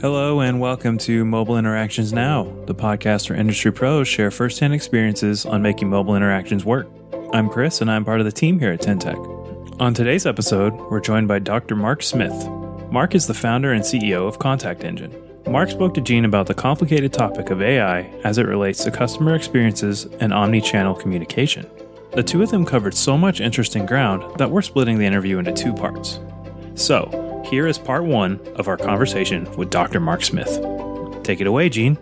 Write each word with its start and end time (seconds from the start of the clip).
Hello, 0.00 0.40
and 0.40 0.60
welcome 0.60 0.98
to 0.98 1.24
Mobile 1.24 1.56
Interactions 1.56 2.12
Now, 2.12 2.44
the 2.66 2.74
podcast 2.74 3.30
where 3.30 3.38
industry 3.38 3.72
pros 3.72 4.06
share 4.06 4.30
firsthand 4.30 4.74
experiences 4.74 5.46
on 5.46 5.62
making 5.62 5.88
mobile 5.88 6.14
interactions 6.14 6.64
work. 6.64 6.86
I'm 7.32 7.48
Chris, 7.48 7.80
and 7.80 7.90
I'm 7.90 8.04
part 8.04 8.20
of 8.20 8.26
the 8.26 8.32
team 8.32 8.58
here 8.58 8.70
at 8.70 8.80
Tentech. 8.80 9.80
On 9.80 9.94
today's 9.94 10.26
episode, 10.26 10.74
we're 10.90 11.00
joined 11.00 11.26
by 11.26 11.38
Dr. 11.38 11.74
Mark 11.74 12.02
Smith. 12.02 12.48
Mark 12.90 13.14
is 13.14 13.26
the 13.26 13.34
founder 13.34 13.72
and 13.72 13.82
CEO 13.82 14.28
of 14.28 14.38
ContactEngine. 14.38 15.48
Mark 15.50 15.70
spoke 15.70 15.94
to 15.94 16.00
Gene 16.00 16.24
about 16.24 16.46
the 16.46 16.54
complicated 16.54 17.12
topic 17.12 17.50
of 17.50 17.60
AI 17.60 18.02
as 18.24 18.38
it 18.38 18.46
relates 18.46 18.84
to 18.84 18.90
customer 18.90 19.34
experiences 19.34 20.04
and 20.20 20.32
omni 20.32 20.60
channel 20.60 20.94
communication. 20.94 21.66
The 22.14 22.22
two 22.22 22.44
of 22.44 22.50
them 22.50 22.64
covered 22.64 22.94
so 22.94 23.18
much 23.18 23.40
interesting 23.40 23.86
ground 23.86 24.38
that 24.38 24.48
we're 24.48 24.62
splitting 24.62 24.98
the 24.98 25.04
interview 25.04 25.38
into 25.38 25.52
two 25.52 25.72
parts. 25.74 26.20
So, 26.76 27.42
here 27.44 27.66
is 27.66 27.76
part 27.76 28.04
one 28.04 28.38
of 28.54 28.68
our 28.68 28.76
conversation 28.76 29.50
with 29.56 29.68
Dr. 29.68 29.98
Mark 29.98 30.22
Smith. 30.22 30.64
Take 31.24 31.40
it 31.40 31.48
away, 31.48 31.68
Gene. 31.70 31.98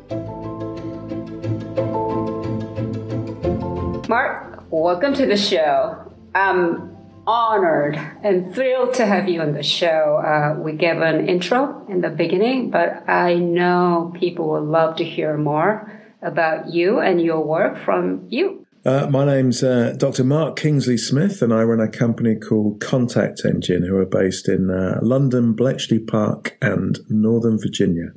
Mark, 4.07 4.65
welcome 4.71 5.15
to 5.15 5.25
the 5.25 5.39
show. 5.39 6.13
I'm 6.35 6.95
honored 7.27 7.97
and 8.23 8.55
thrilled 8.55 8.93
to 8.95 9.07
have 9.07 9.31
you 9.31 9.41
on 9.41 9.55
the 9.55 9.63
show. 9.63 10.21
Uh, 10.23 10.61
we 10.61 10.73
gave 10.73 10.99
an 10.99 11.27
intro 11.27 11.87
in 11.89 12.03
the 12.03 12.11
beginning, 12.11 12.69
but 12.69 13.09
I 13.09 13.37
know 13.37 14.13
people 14.21 14.47
will 14.51 14.65
love 14.65 14.97
to 14.97 15.05
hear 15.05 15.39
more 15.39 15.91
about 16.21 16.69
you 16.69 17.01
and 17.01 17.19
your 17.19 17.43
work 17.43 17.79
from 17.79 18.27
you. 18.29 18.62
Uh, 18.85 19.07
my 19.09 19.25
name's 19.25 19.63
uh, 19.63 19.95
Dr. 19.97 20.25
Mark 20.25 20.57
Kingsley 20.57 20.97
Smith, 20.97 21.41
and 21.41 21.55
I 21.55 21.63
run 21.63 21.79
a 21.79 21.87
company 21.87 22.35
called 22.35 22.81
ContactEngine, 22.81 23.87
who 23.87 23.97
are 23.97 24.07
based 24.07 24.49
in 24.49 24.71
uh, 24.71 24.99
London, 25.03 25.53
Bletchley 25.53 26.01
Park, 26.01 26.59
and 26.61 26.99
Northern 27.09 27.61
Virginia. 27.61 28.09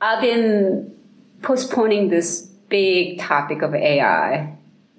I've 0.00 0.20
been 0.20 0.94
postponing 1.42 2.10
this 2.10 2.42
big 2.68 3.18
topic 3.18 3.62
of 3.62 3.74
AI, 3.74 4.56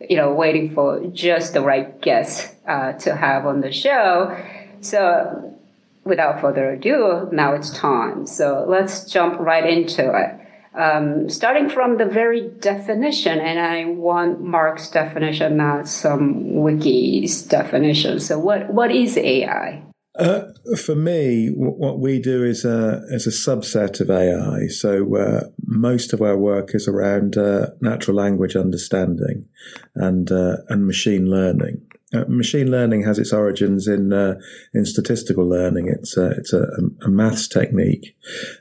you 0.09 0.17
know, 0.17 0.33
waiting 0.33 0.73
for 0.73 1.05
just 1.07 1.53
the 1.53 1.61
right 1.61 2.01
guest 2.01 2.53
uh, 2.67 2.91
to 2.93 3.15
have 3.15 3.45
on 3.45 3.61
the 3.61 3.71
show. 3.71 4.37
So, 4.81 5.57
without 6.03 6.41
further 6.41 6.71
ado, 6.71 7.29
now 7.31 7.53
it's 7.53 7.69
time. 7.69 8.27
So, 8.27 8.65
let's 8.67 9.09
jump 9.09 9.39
right 9.39 9.65
into 9.65 10.13
it 10.13 10.42
um, 10.75 11.29
starting 11.29 11.69
from 11.69 11.97
the 11.97 12.05
very 12.05 12.49
definition, 12.59 13.39
and 13.39 13.59
I 13.59 13.85
want 13.85 14.41
Mark's 14.41 14.89
definition, 14.89 15.57
not 15.57 15.87
some 15.87 16.55
wiki's 16.55 17.43
definition. 17.43 18.19
So, 18.19 18.39
what 18.39 18.73
what 18.73 18.91
is 18.91 19.17
AI? 19.17 19.83
Uh, 20.15 20.43
for 20.77 20.95
me, 20.95 21.47
what 21.47 21.99
we 21.99 22.19
do 22.19 22.43
is 22.43 22.65
a 22.65 23.01
is 23.09 23.25
a 23.25 23.31
subset 23.31 23.99
of 23.99 24.11
AI. 24.11 24.67
So 24.67 25.15
uh, 25.15 25.49
most 25.65 26.13
of 26.13 26.21
our 26.21 26.37
work 26.37 26.75
is 26.75 26.87
around 26.87 27.35
uh, 27.35 27.71
natural 27.81 28.17
language 28.17 28.55
understanding 28.55 29.47
and 29.95 30.31
uh, 30.31 30.57
and 30.69 30.85
machine 30.85 31.29
learning. 31.29 31.81
Uh, 32.13 32.25
machine 32.27 32.69
learning 32.69 33.03
has 33.03 33.17
its 33.17 33.33
origins 33.33 33.87
in 33.87 34.13
uh, 34.13 34.35
in 34.73 34.85
statistical 34.85 35.47
learning. 35.47 35.87
It's 35.87 36.15
a, 36.17 36.31
it's 36.31 36.53
a, 36.53 36.67
a 37.01 37.09
maths 37.09 37.47
technique, 37.47 38.15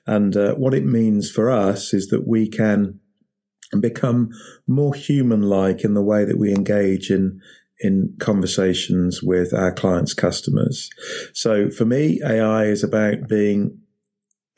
and 0.07 0.37
uh, 0.37 0.55
what 0.55 0.75
it 0.75 0.85
means 0.85 1.31
for 1.31 1.51
us 1.51 1.93
is 1.93 2.09
that 2.09 2.27
we 2.27 2.49
can 2.49 3.01
become 3.81 4.31
more 4.67 4.95
human-like 4.95 5.83
in 5.83 5.95
the 5.95 6.03
way 6.03 6.25
that 6.25 6.39
we 6.39 6.53
engage 6.53 7.11
in 7.11 7.41
in 7.81 8.15
conversations 8.21 9.23
with 9.23 9.53
our 9.53 9.73
clients' 9.73 10.15
customers. 10.15 10.89
So 11.35 11.69
for 11.69 11.85
me, 11.85 12.21
AI 12.25 12.67
is 12.67 12.85
about 12.85 13.29
being 13.29 13.82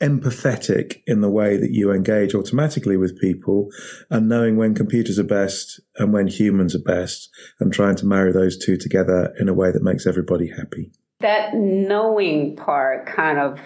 empathetic 0.01 1.01
in 1.07 1.21
the 1.21 1.29
way 1.29 1.55
that 1.57 1.71
you 1.71 1.91
engage 1.91 2.35
automatically 2.35 2.97
with 2.97 3.19
people 3.19 3.69
and 4.09 4.27
knowing 4.27 4.57
when 4.57 4.75
computers 4.75 5.17
are 5.17 5.23
best 5.23 5.79
and 5.97 6.11
when 6.11 6.27
humans 6.27 6.75
are 6.75 6.79
best 6.79 7.29
and 7.59 7.71
trying 7.71 7.95
to 7.95 8.05
marry 8.05 8.33
those 8.33 8.57
two 8.57 8.75
together 8.75 9.33
in 9.39 9.47
a 9.47 9.53
way 9.53 9.71
that 9.71 9.83
makes 9.83 10.05
everybody 10.05 10.49
happy. 10.49 10.91
That 11.21 11.55
knowing 11.55 12.57
part 12.57 13.05
kind 13.05 13.39
of, 13.39 13.59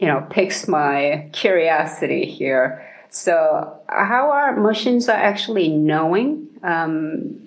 you 0.00 0.08
know, 0.08 0.26
piques 0.30 0.66
my 0.66 1.30
curiosity 1.32 2.26
here. 2.26 2.84
So, 3.08 3.80
how 3.88 4.32
are 4.32 4.60
machines 4.60 5.08
are 5.08 5.12
actually 5.12 5.68
knowing? 5.68 6.48
Um, 6.64 7.38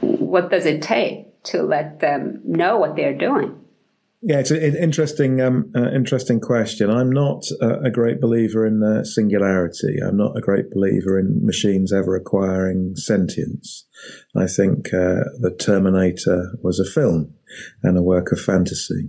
what 0.00 0.50
does 0.50 0.66
it 0.66 0.82
take 0.82 1.42
to 1.42 1.62
let 1.62 1.98
them 1.98 2.40
know 2.44 2.78
what 2.78 2.94
they're 2.94 3.16
doing? 3.16 3.59
Yeah, 4.22 4.40
it's 4.40 4.50
an 4.50 4.76
interesting, 4.76 5.40
um, 5.40 5.72
uh, 5.74 5.90
interesting 5.92 6.40
question. 6.40 6.90
I'm 6.90 7.10
not 7.10 7.44
uh, 7.62 7.80
a 7.80 7.90
great 7.90 8.20
believer 8.20 8.66
in 8.66 8.82
uh, 8.82 9.02
singularity. 9.02 9.96
I'm 10.06 10.18
not 10.18 10.36
a 10.36 10.42
great 10.42 10.70
believer 10.70 11.18
in 11.18 11.44
machines 11.44 11.90
ever 11.90 12.14
acquiring 12.14 12.96
sentience. 12.96 13.86
I 14.36 14.46
think 14.46 14.88
uh, 14.88 15.24
the 15.38 15.56
Terminator 15.58 16.52
was 16.62 16.78
a 16.78 16.84
film 16.84 17.32
and 17.82 17.96
a 17.96 18.02
work 18.02 18.30
of 18.30 18.40
fantasy. 18.40 19.08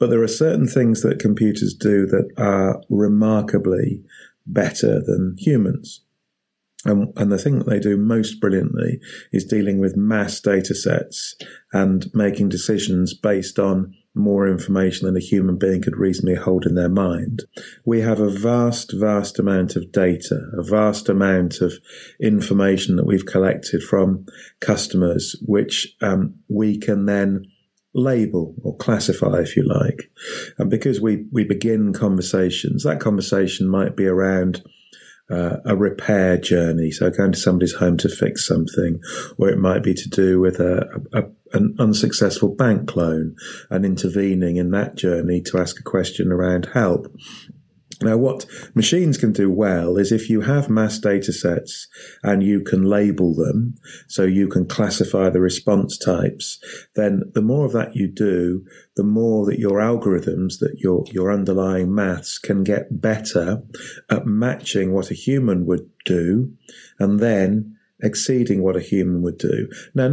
But 0.00 0.10
there 0.10 0.22
are 0.22 0.28
certain 0.28 0.66
things 0.66 1.02
that 1.02 1.20
computers 1.20 1.72
do 1.72 2.04
that 2.06 2.28
are 2.36 2.82
remarkably 2.88 4.02
better 4.44 5.00
than 5.00 5.36
humans. 5.38 6.00
And, 6.84 7.12
and, 7.16 7.30
the 7.30 7.38
thing 7.38 7.58
that 7.58 7.68
they 7.68 7.80
do 7.80 7.96
most 7.96 8.40
brilliantly 8.40 9.00
is 9.32 9.44
dealing 9.44 9.78
with 9.78 9.96
mass 9.96 10.40
data 10.40 10.74
sets 10.74 11.34
and 11.72 12.06
making 12.14 12.48
decisions 12.50 13.14
based 13.14 13.58
on 13.58 13.94
more 14.18 14.48
information 14.48 15.06
than 15.06 15.16
a 15.16 15.24
human 15.24 15.56
being 15.56 15.80
could 15.80 15.96
reasonably 15.96 16.34
hold 16.34 16.66
in 16.66 16.74
their 16.74 16.88
mind. 16.88 17.44
We 17.84 18.00
have 18.00 18.20
a 18.20 18.30
vast, 18.30 18.92
vast 18.92 19.38
amount 19.38 19.76
of 19.76 19.92
data, 19.92 20.40
a 20.52 20.62
vast 20.62 21.08
amount 21.08 21.60
of 21.60 21.74
information 22.20 22.96
that 22.96 23.06
we've 23.06 23.26
collected 23.26 23.82
from 23.82 24.26
customers, 24.60 25.36
which 25.46 25.94
um, 26.02 26.34
we 26.48 26.78
can 26.78 27.06
then 27.06 27.44
label 27.94 28.54
or 28.62 28.76
classify, 28.76 29.40
if 29.40 29.56
you 29.56 29.66
like. 29.66 30.10
And 30.58 30.70
because 30.70 31.00
we, 31.00 31.26
we 31.32 31.44
begin 31.44 31.92
conversations, 31.92 32.84
that 32.84 33.00
conversation 33.00 33.68
might 33.68 33.96
be 33.96 34.06
around 34.06 34.62
uh, 35.30 35.56
a 35.64 35.76
repair 35.76 36.38
journey. 36.38 36.90
So 36.90 37.10
going 37.10 37.32
to 37.32 37.38
somebody's 37.38 37.74
home 37.74 37.98
to 37.98 38.08
fix 38.08 38.46
something, 38.46 39.00
or 39.36 39.48
it 39.48 39.58
might 39.58 39.82
be 39.82 39.94
to 39.94 40.08
do 40.08 40.40
with 40.40 40.58
a, 40.58 40.86
a, 41.12 41.22
an 41.52 41.74
unsuccessful 41.78 42.54
bank 42.54 42.96
loan 42.96 43.36
and 43.70 43.84
intervening 43.84 44.56
in 44.56 44.70
that 44.70 44.96
journey 44.96 45.40
to 45.42 45.58
ask 45.58 45.78
a 45.78 45.82
question 45.82 46.32
around 46.32 46.70
help. 46.74 47.12
Now, 48.00 48.16
what 48.16 48.46
machines 48.74 49.18
can 49.18 49.32
do 49.32 49.50
well 49.50 49.96
is 49.96 50.12
if 50.12 50.30
you 50.30 50.42
have 50.42 50.70
mass 50.70 50.98
data 50.98 51.32
sets 51.32 51.88
and 52.22 52.44
you 52.44 52.60
can 52.60 52.84
label 52.84 53.34
them, 53.34 53.74
so 54.06 54.22
you 54.22 54.46
can 54.46 54.66
classify 54.66 55.30
the 55.30 55.40
response 55.40 55.98
types, 55.98 56.60
then 56.94 57.22
the 57.34 57.42
more 57.42 57.66
of 57.66 57.72
that 57.72 57.96
you 57.96 58.06
do, 58.06 58.64
the 58.94 59.02
more 59.02 59.44
that 59.46 59.58
your 59.58 59.80
algorithms, 59.80 60.60
that 60.60 60.76
your, 60.78 61.04
your 61.10 61.32
underlying 61.32 61.92
maths 61.92 62.38
can 62.38 62.62
get 62.62 63.00
better 63.00 63.62
at 64.08 64.26
matching 64.26 64.92
what 64.92 65.10
a 65.10 65.14
human 65.14 65.66
would 65.66 65.90
do 66.04 66.52
and 67.00 67.18
then 67.18 67.76
exceeding 68.00 68.62
what 68.62 68.76
a 68.76 68.80
human 68.80 69.22
would 69.22 69.38
do. 69.38 69.68
Now, 69.92 70.12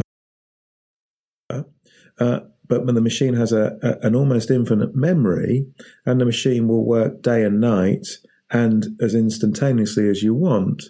uh, 2.18 2.40
but 2.68 2.84
when 2.84 2.94
the 2.94 3.00
machine 3.00 3.34
has 3.34 3.52
a, 3.52 3.78
a, 3.82 4.06
an 4.06 4.14
almost 4.14 4.50
infinite 4.50 4.94
memory 4.94 5.66
and 6.04 6.20
the 6.20 6.24
machine 6.24 6.68
will 6.68 6.84
work 6.84 7.22
day 7.22 7.44
and 7.44 7.60
night 7.60 8.06
and 8.50 8.86
as 9.00 9.14
instantaneously 9.14 10.08
as 10.08 10.22
you 10.22 10.34
want. 10.34 10.84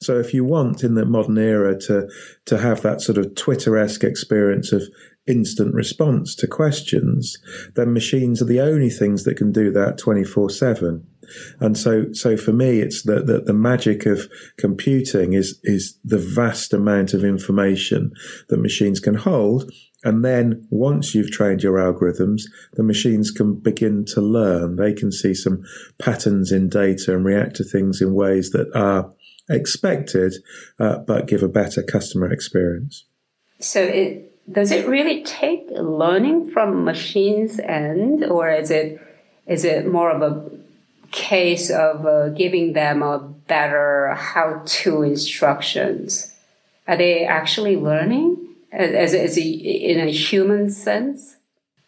So 0.00 0.18
if 0.18 0.32
you 0.32 0.44
want 0.44 0.82
in 0.82 0.94
the 0.94 1.04
modern 1.04 1.38
era 1.38 1.78
to 1.82 2.08
to 2.46 2.58
have 2.58 2.82
that 2.82 3.00
sort 3.00 3.18
of 3.18 3.34
Twitter-esque 3.34 4.02
experience 4.02 4.72
of 4.72 4.82
instant 5.26 5.74
response 5.74 6.34
to 6.36 6.46
questions, 6.46 7.36
then 7.76 7.92
machines 7.92 8.42
are 8.42 8.46
the 8.46 8.60
only 8.60 8.90
things 8.90 9.24
that 9.24 9.36
can 9.36 9.52
do 9.52 9.70
that 9.72 9.98
24/7. 9.98 11.04
And 11.60 11.78
so, 11.78 12.12
so 12.12 12.36
for 12.36 12.52
me, 12.52 12.80
it's 12.80 13.04
that 13.04 13.26
the, 13.26 13.40
the 13.40 13.54
magic 13.54 14.04
of 14.04 14.28
computing 14.58 15.32
is, 15.32 15.58
is 15.62 15.98
the 16.04 16.18
vast 16.18 16.74
amount 16.74 17.14
of 17.14 17.24
information 17.24 18.12
that 18.48 18.60
machines 18.60 19.00
can 19.00 19.14
hold 19.14 19.70
and 20.04 20.24
then 20.24 20.66
once 20.70 21.14
you've 21.14 21.30
trained 21.30 21.62
your 21.62 21.78
algorithms, 21.78 22.42
the 22.74 22.82
machines 22.82 23.30
can 23.30 23.54
begin 23.54 24.04
to 24.06 24.20
learn. 24.20 24.76
They 24.76 24.92
can 24.92 25.12
see 25.12 25.34
some 25.34 25.64
patterns 25.98 26.50
in 26.50 26.68
data 26.68 27.14
and 27.14 27.24
react 27.24 27.56
to 27.56 27.64
things 27.64 28.00
in 28.00 28.14
ways 28.14 28.50
that 28.50 28.74
are 28.74 29.12
expected, 29.48 30.34
uh, 30.78 30.98
but 30.98 31.26
give 31.26 31.42
a 31.42 31.48
better 31.48 31.82
customer 31.82 32.32
experience. 32.32 33.04
So 33.60 33.80
it, 33.80 34.28
does 34.52 34.72
it 34.72 34.88
really 34.88 35.22
take 35.22 35.66
learning 35.70 36.50
from 36.50 36.84
machines 36.84 37.60
end 37.60 38.24
or 38.24 38.50
is 38.50 38.72
it, 38.72 39.00
is 39.46 39.64
it 39.64 39.86
more 39.86 40.10
of 40.10 40.22
a 40.22 40.50
case 41.12 41.70
of 41.70 42.06
uh, 42.06 42.30
giving 42.30 42.72
them 42.72 43.02
a 43.02 43.20
better 43.20 44.14
how-to 44.14 45.02
instructions? 45.02 46.34
Are 46.88 46.96
they 46.96 47.24
actually 47.24 47.76
learning? 47.76 48.41
As, 48.72 49.14
as 49.14 49.38
a, 49.38 49.42
in 49.42 50.00
a 50.00 50.10
human 50.10 50.70
sense? 50.70 51.36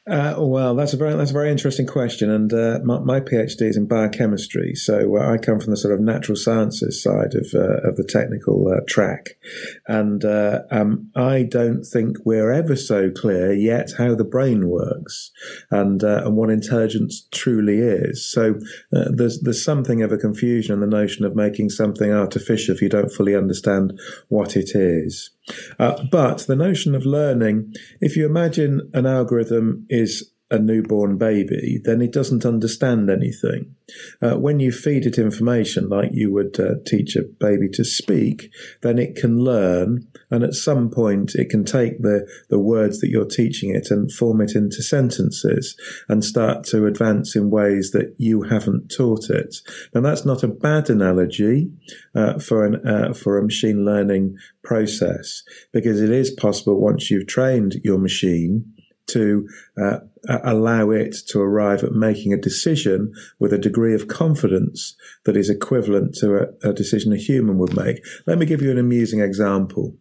Uh, 0.06 0.34
well, 0.36 0.74
that's 0.74 0.92
a 0.92 0.98
very 0.98 1.14
that's 1.14 1.30
a 1.30 1.32
very 1.32 1.50
interesting 1.50 1.86
question, 1.86 2.30
and 2.30 2.52
uh, 2.52 2.78
my, 2.84 2.98
my, 2.98 3.20
PhD 3.20 3.62
is 3.62 3.76
in 3.78 3.86
biochemistry, 3.86 4.74
so 4.74 5.16
uh, 5.16 5.32
I 5.32 5.38
come 5.38 5.60
from 5.60 5.70
the 5.70 5.78
sort 5.78 5.94
of 5.94 6.00
natural 6.00 6.36
sciences 6.36 7.02
side 7.02 7.34
of 7.34 7.46
uh, 7.54 7.88
of 7.88 7.96
the 7.96 8.04
technical 8.04 8.68
uh, 8.68 8.80
track, 8.86 9.38
and 9.86 10.22
uh, 10.22 10.60
um, 10.70 11.10
I 11.16 11.42
don't 11.42 11.84
think 11.84 12.18
we're 12.22 12.52
ever 12.52 12.76
so 12.76 13.10
clear 13.10 13.54
yet 13.54 13.92
how 13.96 14.14
the 14.14 14.24
brain 14.24 14.68
works 14.68 15.30
and 15.70 16.02
and 16.02 16.36
what 16.36 16.50
intelligence 16.50 17.26
truly 17.32 17.78
is. 17.78 18.30
So 18.30 18.56
there's 18.90 19.40
there's 19.40 19.64
something 19.64 20.02
of 20.02 20.12
a 20.12 20.18
confusion 20.18 20.74
in 20.74 20.80
the 20.80 20.86
notion 20.86 21.24
of 21.24 21.34
making 21.34 21.70
something 21.70 22.12
artificial 22.12 22.74
if 22.74 22.82
you 22.82 22.90
don't 22.90 23.10
fully 23.10 23.34
understand 23.34 23.98
what 24.28 24.54
it 24.54 24.72
is. 24.74 25.30
Uh, 25.78 26.04
but 26.10 26.46
the 26.46 26.56
notion 26.56 26.94
of 26.94 27.04
learning, 27.04 27.72
if 28.00 28.16
you 28.16 28.26
imagine 28.26 28.90
an 28.94 29.06
algorithm 29.06 29.86
is 29.88 30.32
a 30.54 30.58
newborn 30.58 31.18
baby, 31.18 31.80
then 31.84 32.00
it 32.00 32.12
doesn't 32.12 32.46
understand 32.46 33.10
anything. 33.10 33.74
Uh, 34.22 34.38
when 34.38 34.60
you 34.60 34.72
feed 34.72 35.04
it 35.04 35.18
information 35.18 35.88
like 35.88 36.10
you 36.12 36.32
would 36.32 36.58
uh, 36.58 36.74
teach 36.86 37.16
a 37.16 37.22
baby 37.22 37.68
to 37.68 37.84
speak, 37.84 38.50
then 38.82 38.98
it 38.98 39.16
can 39.16 39.38
learn, 39.38 40.06
and 40.30 40.42
at 40.44 40.54
some 40.54 40.88
point 40.88 41.34
it 41.34 41.50
can 41.50 41.64
take 41.64 42.00
the, 42.00 42.26
the 42.48 42.58
words 42.58 43.00
that 43.00 43.10
you're 43.10 43.26
teaching 43.26 43.74
it 43.74 43.90
and 43.90 44.12
form 44.12 44.40
it 44.40 44.54
into 44.54 44.82
sentences 44.82 45.76
and 46.08 46.24
start 46.24 46.64
to 46.64 46.86
advance 46.86 47.34
in 47.34 47.50
ways 47.50 47.90
that 47.90 48.14
you 48.16 48.42
haven't 48.42 48.88
taught 48.88 49.28
it. 49.28 49.56
Now 49.94 50.00
that's 50.00 50.24
not 50.24 50.42
a 50.42 50.48
bad 50.48 50.88
analogy 50.88 51.70
uh, 52.14 52.38
for 52.38 52.64
an 52.64 52.86
uh, 52.86 53.12
for 53.12 53.38
a 53.38 53.42
machine 53.42 53.84
learning 53.84 54.36
process 54.62 55.42
because 55.72 56.00
it 56.00 56.10
is 56.10 56.30
possible 56.30 56.80
once 56.80 57.10
you've 57.10 57.26
trained 57.26 57.74
your 57.82 57.98
machine 57.98 58.73
to 59.06 59.48
uh, 59.80 59.98
allow 60.42 60.90
it 60.90 61.16
to 61.28 61.40
arrive 61.40 61.84
at 61.84 61.92
making 61.92 62.32
a 62.32 62.40
decision 62.40 63.12
with 63.38 63.52
a 63.52 63.58
degree 63.58 63.94
of 63.94 64.08
confidence 64.08 64.96
that 65.24 65.36
is 65.36 65.50
equivalent 65.50 66.14
to 66.14 66.36
a, 66.36 66.70
a 66.70 66.72
decision 66.72 67.12
a 67.12 67.16
human 67.16 67.58
would 67.58 67.76
make. 67.76 68.04
Let 68.26 68.38
me 68.38 68.46
give 68.46 68.62
you 68.62 68.70
an 68.70 68.78
amusing 68.78 69.20
example. 69.20 69.94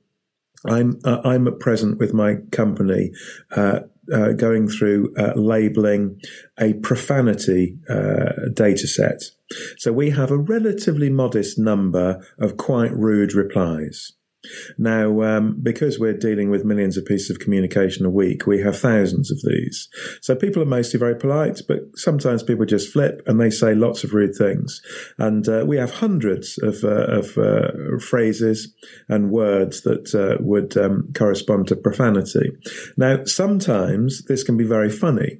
I'm 0.66 1.00
uh, 1.04 1.20
I'm 1.26 1.48
at 1.48 1.60
present 1.60 2.00
with 2.00 2.14
my 2.14 2.36
company 2.52 3.12
uh, 3.52 3.82
uh, 4.14 4.32
going 4.34 4.68
through 4.68 5.14
uh, 5.18 5.34
labeling 5.36 6.20
a 6.60 6.74
profanity 6.76 7.78
uh, 7.90 8.50
data 8.54 8.88
set. 8.88 9.24
So 9.78 9.92
we 9.92 10.12
have 10.12 10.32
a 10.32 10.38
relatively 10.38 11.10
modest 11.10 11.60
number 11.60 12.26
of 12.40 12.58
quite 12.58 12.96
rude 12.96 13.34
replies. 13.34 14.14
Now, 14.78 15.22
um, 15.22 15.60
because 15.62 16.00
we're 16.00 16.18
dealing 16.18 16.50
with 16.50 16.66
millions 16.66 16.98
of 16.98 17.06
pieces 17.06 17.30
of 17.30 17.40
communication 17.40 18.06
a 18.06 18.10
week, 18.10 18.46
we 18.46 18.62
have 18.62 18.78
thousands 18.78 19.32
of 19.32 19.42
these. 19.42 19.90
So 20.22 20.36
people 20.36 20.62
are 20.62 20.66
mostly 20.66 21.00
very 21.00 21.16
polite, 21.16 21.62
but 21.68 21.80
sometimes 21.96 22.44
people 22.44 22.66
just 22.66 22.92
flip 22.92 23.22
and 23.26 23.40
they 23.40 23.50
say 23.50 23.74
lots 23.74 24.04
of 24.04 24.14
rude 24.14 24.36
things. 24.36 24.82
And 25.18 25.48
uh, 25.48 25.64
we 25.66 25.78
have 25.78 25.92
hundreds 25.92 26.58
of, 26.62 26.84
uh, 26.84 27.20
of 27.20 27.38
uh, 27.38 27.98
phrases 28.00 28.74
and 29.10 29.32
words 29.32 29.82
that 29.82 30.14
uh, 30.14 30.42
would 30.42 30.76
um, 30.78 31.12
correspond 31.14 31.68
to 31.68 31.76
profanity. 31.76 32.52
Now, 32.98 33.24
sometimes 33.26 34.24
this 34.26 34.44
can 34.44 34.58
be 34.58 34.66
very 34.66 34.90
funny. 34.90 35.40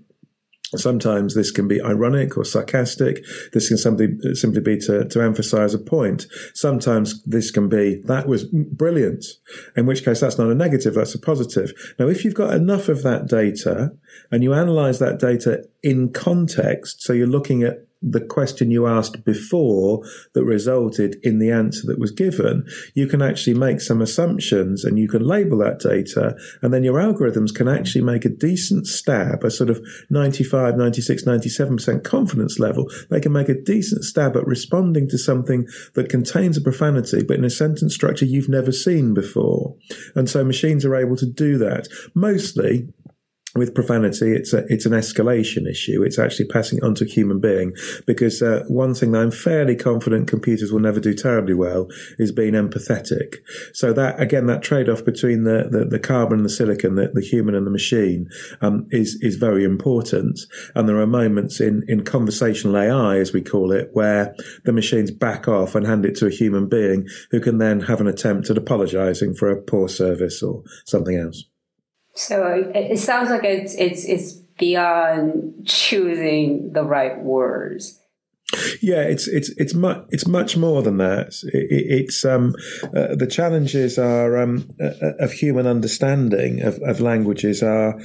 Sometimes 0.78 1.36
this 1.36 1.52
can 1.52 1.68
be 1.68 1.82
ironic 1.82 2.38
or 2.38 2.46
sarcastic. 2.46 3.24
This 3.52 3.68
can 3.68 3.78
simply, 3.78 4.08
simply 4.34 4.62
be 4.62 4.78
to, 4.80 5.06
to 5.06 5.22
emphasize 5.22 5.74
a 5.74 5.80
point. 5.80 6.26
Sometimes 6.54 7.24
this 7.24 7.52
can 7.52 7.70
be, 7.70 8.02
that 8.06 8.28
was 8.28 8.46
brilliant, 8.46 9.26
in 9.76 9.86
which 9.86 10.04
case 10.04 10.20
that's 10.20 10.38
not 10.38 10.50
a 10.50 10.56
negative, 10.56 10.94
that's 10.94 11.16
a 11.16 11.20
positive. 11.20 11.74
Now, 12.00 12.08
if 12.08 12.26
you've 12.26 12.34
got 12.34 12.54
enough 12.54 12.90
of 12.90 13.04
that 13.04 13.28
data 13.28 13.92
and 14.32 14.44
you 14.44 14.54
analyze 14.54 15.00
that 15.00 15.20
data 15.20 15.66
in 15.82 16.12
context, 16.12 17.02
so 17.02 17.14
you're 17.14 17.28
looking 17.28 17.64
at 17.64 17.86
the 18.04 18.22
question 18.22 18.70
you 18.70 18.86
asked 18.86 19.24
before 19.24 20.04
that 20.34 20.44
resulted 20.44 21.18
in 21.24 21.40
the 21.40 21.52
answer 21.52 21.88
that 21.88 22.00
was 22.00 22.12
given, 22.12 22.66
you 22.94 23.08
can 23.08 23.22
actually 23.22 23.54
make 23.54 23.80
some 23.80 24.02
assumptions 24.02 24.84
and 24.84 25.00
you 25.00 25.08
can 25.08 25.26
label 25.26 25.58
that 25.60 25.80
data. 25.80 26.36
And 26.62 26.74
then 26.74 26.84
your 26.84 26.96
algorithms 26.96 27.54
can 27.54 27.68
actually 27.68 28.04
make 28.04 28.26
a 28.26 28.30
decent 28.30 28.88
stab, 28.88 29.44
a 29.44 29.52
sort 29.52 29.70
of 29.70 29.82
95, 30.10 30.78
96, 30.78 31.24
97% 31.24 32.04
confidence 32.04 32.60
level. 32.60 32.90
They 33.10 33.20
can 33.20 33.32
make 33.32 33.50
a 33.50 33.60
decent 33.60 34.04
stab 34.04 34.36
at 34.36 34.46
responding 34.46 35.08
to 35.10 35.18
something 35.18 35.68
that 35.94 36.10
contains 36.10 36.58
a 36.58 36.62
profanity, 36.62 37.24
but 37.24 37.38
in 37.38 37.46
a 37.46 37.50
sentence 37.50 37.94
structure 37.94 38.26
you've 38.26 38.50
never 38.50 38.72
seen 38.72 39.14
before. 39.14 39.76
And 40.16 40.30
so 40.30 40.44
machines 40.44 40.86
are 40.86 40.96
able 40.96 41.16
to 41.18 41.26
do 41.26 41.58
that. 41.60 41.88
Mostly 42.14 42.90
with 43.56 43.76
profanity, 43.76 44.34
it's 44.34 44.54
a, 44.54 44.66
it's 44.68 44.86
an 44.86 44.94
escalation 44.94 45.70
issue. 45.70 46.04
It's 46.04 46.18
actually 46.18 46.48
passing 46.48 46.80
it 46.80 46.84
on 46.84 46.96
to 46.96 47.06
a 47.06 47.08
human 47.08 47.40
being 47.40 47.74
because 48.08 48.42
uh, 48.42 48.64
one 48.68 48.94
thing 48.94 49.12
that 49.12 49.22
I'm 49.22 49.32
fairly 49.32 49.76
confident 49.76 50.28
computers 50.28 50.72
will 50.72 50.80
never 50.80 51.00
do 51.00 51.14
terribly 51.14 51.54
well 51.54 51.88
is 52.18 52.32
being 52.32 52.54
empathetic. 52.54 53.36
So 53.74 53.94
that 53.94 54.20
again, 54.20 54.48
that 54.48 54.64
trade 54.64 54.90
off 54.90 55.06
between 55.06 55.44
the, 55.44 55.68
the, 55.70 55.86
the, 55.86 56.00
carbon 56.00 56.40
and 56.40 56.46
the 56.46 56.50
silicon, 56.50 56.96
the, 56.96 57.12
the 57.14 57.22
human 57.22 57.56
and 57.56 57.66
the 57.68 57.72
machine, 57.72 58.30
um, 58.62 58.88
is 58.90 59.18
is 59.22 59.36
very 59.36 59.64
important. 59.64 60.40
And 60.76 60.90
there 60.90 61.00
are 61.00 61.08
moments 61.08 61.60
in 61.60 61.84
in 61.88 62.04
conversational 62.04 62.78
AI, 62.78 63.18
as 63.18 63.34
we 63.34 63.42
call 63.42 63.72
it, 63.72 63.90
where 63.94 64.36
the 64.66 64.74
machines 64.74 65.12
back 65.12 65.48
off 65.48 65.76
and 65.76 65.86
hand 65.86 66.06
it 66.06 66.16
to 66.18 66.28
a 66.28 66.32
human 66.32 66.68
being 66.68 67.08
who 67.32 67.40
can 67.40 67.60
then 67.60 67.82
have 67.82 68.02
an 68.02 68.08
attempt 68.08 68.50
at 68.50 68.58
apologising 68.58 69.36
for 69.36 69.50
a 69.50 69.62
poor 69.62 69.88
service 69.88 70.42
or 70.42 70.64
something 70.86 71.18
else. 71.18 71.46
So 72.16 72.72
it, 72.74 73.00
sounds 73.00 73.30
like 73.30 73.44
it's 73.44 73.74
it's 73.76 74.06
it's 74.06 74.34
beyond 74.34 75.66
choosing 75.66 76.72
the 76.74 76.84
right 76.84 77.20
words. 77.20 78.00
Yeah, 78.82 79.02
it's 79.02 79.28
it's 79.28 79.50
it's 79.58 79.74
much 79.74 80.06
it's 80.10 80.28
much 80.28 80.58
more 80.58 80.82
than 80.82 80.98
that. 80.98 81.34
It, 81.44 81.68
it's 81.70 82.26
um, 82.26 82.56
uh, 82.96 83.16
the 83.16 83.28
challenges 83.28 83.98
are 83.98 84.38
um, 84.38 84.70
uh, 84.82 85.14
of 85.20 85.32
human 85.34 85.68
understanding 85.68 86.62
of, 86.62 86.80
of 86.82 87.00
languages 87.00 87.64
are 87.64 88.00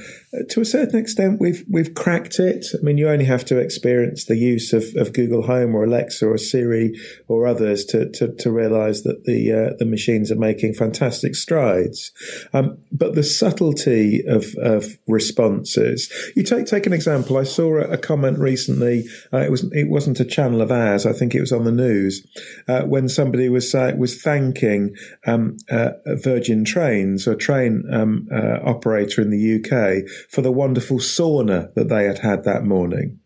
to 0.49 0.61
a 0.61 0.65
certain 0.65 0.99
extent, 0.99 1.39
we've 1.39 1.65
we've 1.67 1.95
cracked 1.95 2.39
it. 2.39 2.67
I 2.77 2.83
mean, 2.83 2.99
you 2.99 3.09
only 3.09 3.25
have 3.25 3.43
to 3.45 3.57
experience 3.57 4.25
the 4.25 4.37
use 4.37 4.73
of, 4.73 4.83
of 4.95 5.11
Google 5.11 5.41
Home 5.43 5.73
or 5.73 5.85
Alexa 5.85 6.27
or 6.27 6.37
Siri 6.37 6.99
or 7.27 7.47
others 7.47 7.83
to 7.85 8.09
to, 8.11 8.35
to 8.35 8.51
realize 8.51 9.01
that 9.03 9.25
the 9.25 9.51
uh, 9.51 9.75
the 9.79 9.85
machines 9.85 10.31
are 10.31 10.35
making 10.35 10.75
fantastic 10.75 11.35
strides. 11.35 12.11
Um, 12.53 12.77
but 12.91 13.15
the 13.15 13.23
subtlety 13.23 14.23
of, 14.27 14.53
of 14.61 14.97
responses. 15.07 16.11
You 16.35 16.43
take 16.43 16.67
take 16.67 16.85
an 16.85 16.93
example. 16.93 17.37
I 17.37 17.43
saw 17.43 17.77
a, 17.77 17.93
a 17.93 17.97
comment 17.97 18.37
recently. 18.37 19.05
Uh, 19.33 19.39
it 19.39 19.49
was 19.49 19.63
it 19.73 19.89
wasn't 19.89 20.19
a 20.19 20.25
channel 20.39 20.61
of 20.61 20.71
ours. 20.71 21.05
I 21.05 21.11
think 21.11 21.35
it 21.35 21.41
was 21.41 21.51
on 21.51 21.65
the 21.65 21.71
news 21.71 22.25
uh, 22.67 22.83
when 22.83 23.09
somebody 23.09 23.49
was 23.49 23.75
uh, 23.75 23.93
was 23.97 24.21
thanking 24.21 24.95
um, 25.27 25.57
uh, 25.69 25.89
Virgin 26.23 26.63
Trains, 26.63 27.27
a 27.27 27.35
train 27.35 27.83
um, 27.91 28.27
uh, 28.33 28.59
operator 28.63 29.21
in 29.21 29.31
the 29.31 29.55
UK 29.57 30.09
for 30.29 30.41
the 30.41 30.51
wonderful 30.51 30.99
sauna 30.99 31.73
that 31.73 31.89
they 31.89 32.05
had 32.05 32.19
had 32.19 32.45
that 32.45 32.63
morning. 32.63 33.19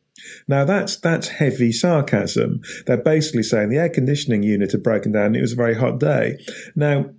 Now 0.47 0.65
that's 0.65 0.97
that's 0.97 1.27
heavy 1.27 1.71
sarcasm. 1.71 2.61
They're 2.87 2.97
basically 2.97 3.43
saying 3.43 3.69
the 3.69 3.77
air 3.77 3.89
conditioning 3.89 4.41
unit 4.41 4.71
had 4.71 4.81
broken 4.81 5.11
down. 5.11 5.35
it 5.35 5.41
was 5.41 5.53
a 5.53 5.57
very 5.57 5.75
hot 5.75 5.99
day. 5.99 6.39
Now 6.75 7.11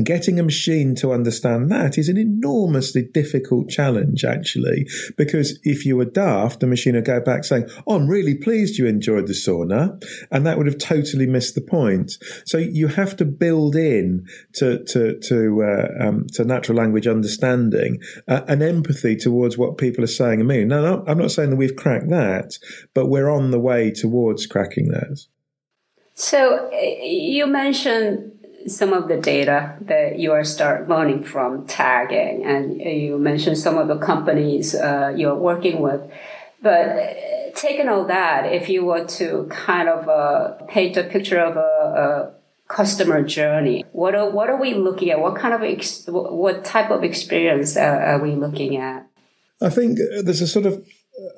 getting 0.00 0.40
a 0.40 0.42
machine 0.42 0.94
to 0.96 1.12
understand 1.12 1.70
that 1.70 1.98
is 1.98 2.08
an 2.08 2.16
enormously 2.16 3.02
difficult 3.02 3.68
challenge, 3.68 4.24
actually, 4.24 4.86
because 5.16 5.58
if 5.64 5.84
you 5.84 5.96
were 5.96 6.06
daft, 6.06 6.60
the 6.60 6.66
machine 6.66 6.94
would 6.94 7.04
go 7.04 7.20
back 7.20 7.44
saying, 7.44 7.68
Oh, 7.86 7.96
I'm 7.96 8.08
really 8.08 8.34
pleased 8.34 8.78
you 8.78 8.86
enjoyed 8.86 9.26
the 9.26 9.34
sauna. 9.34 10.02
And 10.30 10.46
that 10.46 10.56
would 10.56 10.66
have 10.66 10.78
totally 10.78 11.26
missed 11.26 11.54
the 11.54 11.60
point. 11.60 12.12
So 12.46 12.56
you 12.56 12.88
have 12.88 13.16
to 13.16 13.24
build 13.24 13.76
in 13.76 14.26
to, 14.54 14.82
to, 14.84 15.18
to, 15.20 15.62
uh, 15.62 16.04
um, 16.08 16.26
to 16.32 16.44
natural 16.44 16.78
language 16.78 17.06
understanding 17.06 18.00
uh, 18.28 18.42
an 18.48 18.62
empathy 18.62 19.14
towards 19.16 19.58
what 19.58 19.76
people 19.76 20.02
are 20.04 20.08
saying 20.08 20.40
and 20.40 20.48
meaning. 20.48 20.68
Now, 20.68 20.80
no, 20.80 21.04
I'm 21.06 21.18
not 21.18 21.32
saying 21.32 21.50
that 21.50 21.56
we've 21.56 21.76
cracked 21.76 22.08
that, 22.08 22.58
but 22.94 23.06
we're 23.06 23.30
on 23.30 23.50
the 23.50 23.60
way 23.60 23.90
towards 23.90 24.46
cracking 24.46 24.88
that. 24.88 25.26
So 26.14 26.70
uh, 26.72 26.76
you 27.02 27.46
mentioned 27.46 28.31
some 28.66 28.92
of 28.92 29.08
the 29.08 29.16
data 29.16 29.76
that 29.82 30.18
you 30.18 30.32
are 30.32 30.44
start 30.44 30.88
learning 30.88 31.24
from 31.24 31.66
tagging, 31.66 32.44
and 32.44 32.80
you 32.80 33.18
mentioned 33.18 33.58
some 33.58 33.78
of 33.78 33.88
the 33.88 33.98
companies 33.98 34.74
uh, 34.74 35.12
you're 35.16 35.34
working 35.34 35.80
with. 35.80 36.00
But 36.62 37.54
taking 37.54 37.88
all 37.88 38.06
that, 38.06 38.52
if 38.52 38.68
you 38.68 38.84
were 38.84 39.04
to 39.04 39.46
kind 39.50 39.88
of 39.88 40.08
uh, 40.08 40.64
paint 40.68 40.96
a 40.96 41.04
picture 41.04 41.40
of 41.40 41.56
a, 41.56 41.60
a 41.60 42.34
customer 42.68 43.22
journey, 43.22 43.84
what 43.92 44.14
are, 44.14 44.30
what 44.30 44.48
are 44.48 44.60
we 44.60 44.74
looking 44.74 45.10
at? 45.10 45.20
What 45.20 45.36
kind 45.36 45.54
of 45.54 45.62
ex- 45.62 46.04
what 46.06 46.64
type 46.64 46.90
of 46.90 47.04
experience 47.04 47.76
uh, 47.76 47.80
are 47.80 48.22
we 48.22 48.32
looking 48.34 48.76
at? 48.76 49.06
I 49.60 49.70
think 49.70 49.98
there's 50.24 50.40
a 50.40 50.46
sort 50.46 50.66
of 50.66 50.84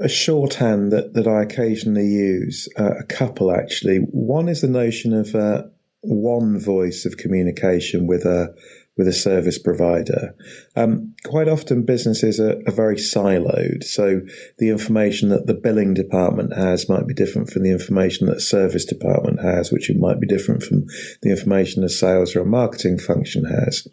a 0.00 0.09
shorthand 0.09 0.93
that, 0.93 1.14
that 1.14 1.26
I 1.26 1.43
occasionally 1.43 2.07
use, 2.07 2.69
uh, 2.78 2.95
a 2.99 3.04
couple 3.04 3.52
actually. 3.52 3.99
One 3.99 4.49
is 4.49 4.61
the 4.61 4.69
notion 4.69 5.12
of 5.12 5.35
uh, 5.35 5.64
one 6.04 6.58
voice 6.58 7.04
of 7.04 7.16
communication 7.16 8.06
with 8.06 8.25
a 8.25 8.54
with 8.96 9.08
a 9.08 9.12
service 9.12 9.58
provider. 9.58 10.34
Um, 10.76 11.14
quite 11.24 11.48
often 11.48 11.84
businesses 11.84 12.38
are, 12.38 12.60
are, 12.66 12.72
very 12.72 12.96
siloed. 12.96 13.82
So 13.82 14.20
the 14.58 14.70
information 14.70 15.30
that 15.30 15.46
the 15.46 15.54
billing 15.54 15.94
department 15.94 16.56
has 16.56 16.88
might 16.88 17.06
be 17.06 17.14
different 17.14 17.50
from 17.50 17.62
the 17.62 17.70
information 17.70 18.26
that 18.26 18.36
a 18.36 18.40
service 18.40 18.84
department 18.84 19.40
has, 19.40 19.72
which 19.72 19.90
it 19.90 19.98
might 19.98 20.20
be 20.20 20.26
different 20.26 20.62
from 20.62 20.84
the 21.22 21.30
information 21.30 21.82
a 21.82 21.88
sales 21.88 22.36
or 22.36 22.42
a 22.42 22.46
marketing 22.46 22.98
function 22.98 23.44
has. 23.44 23.88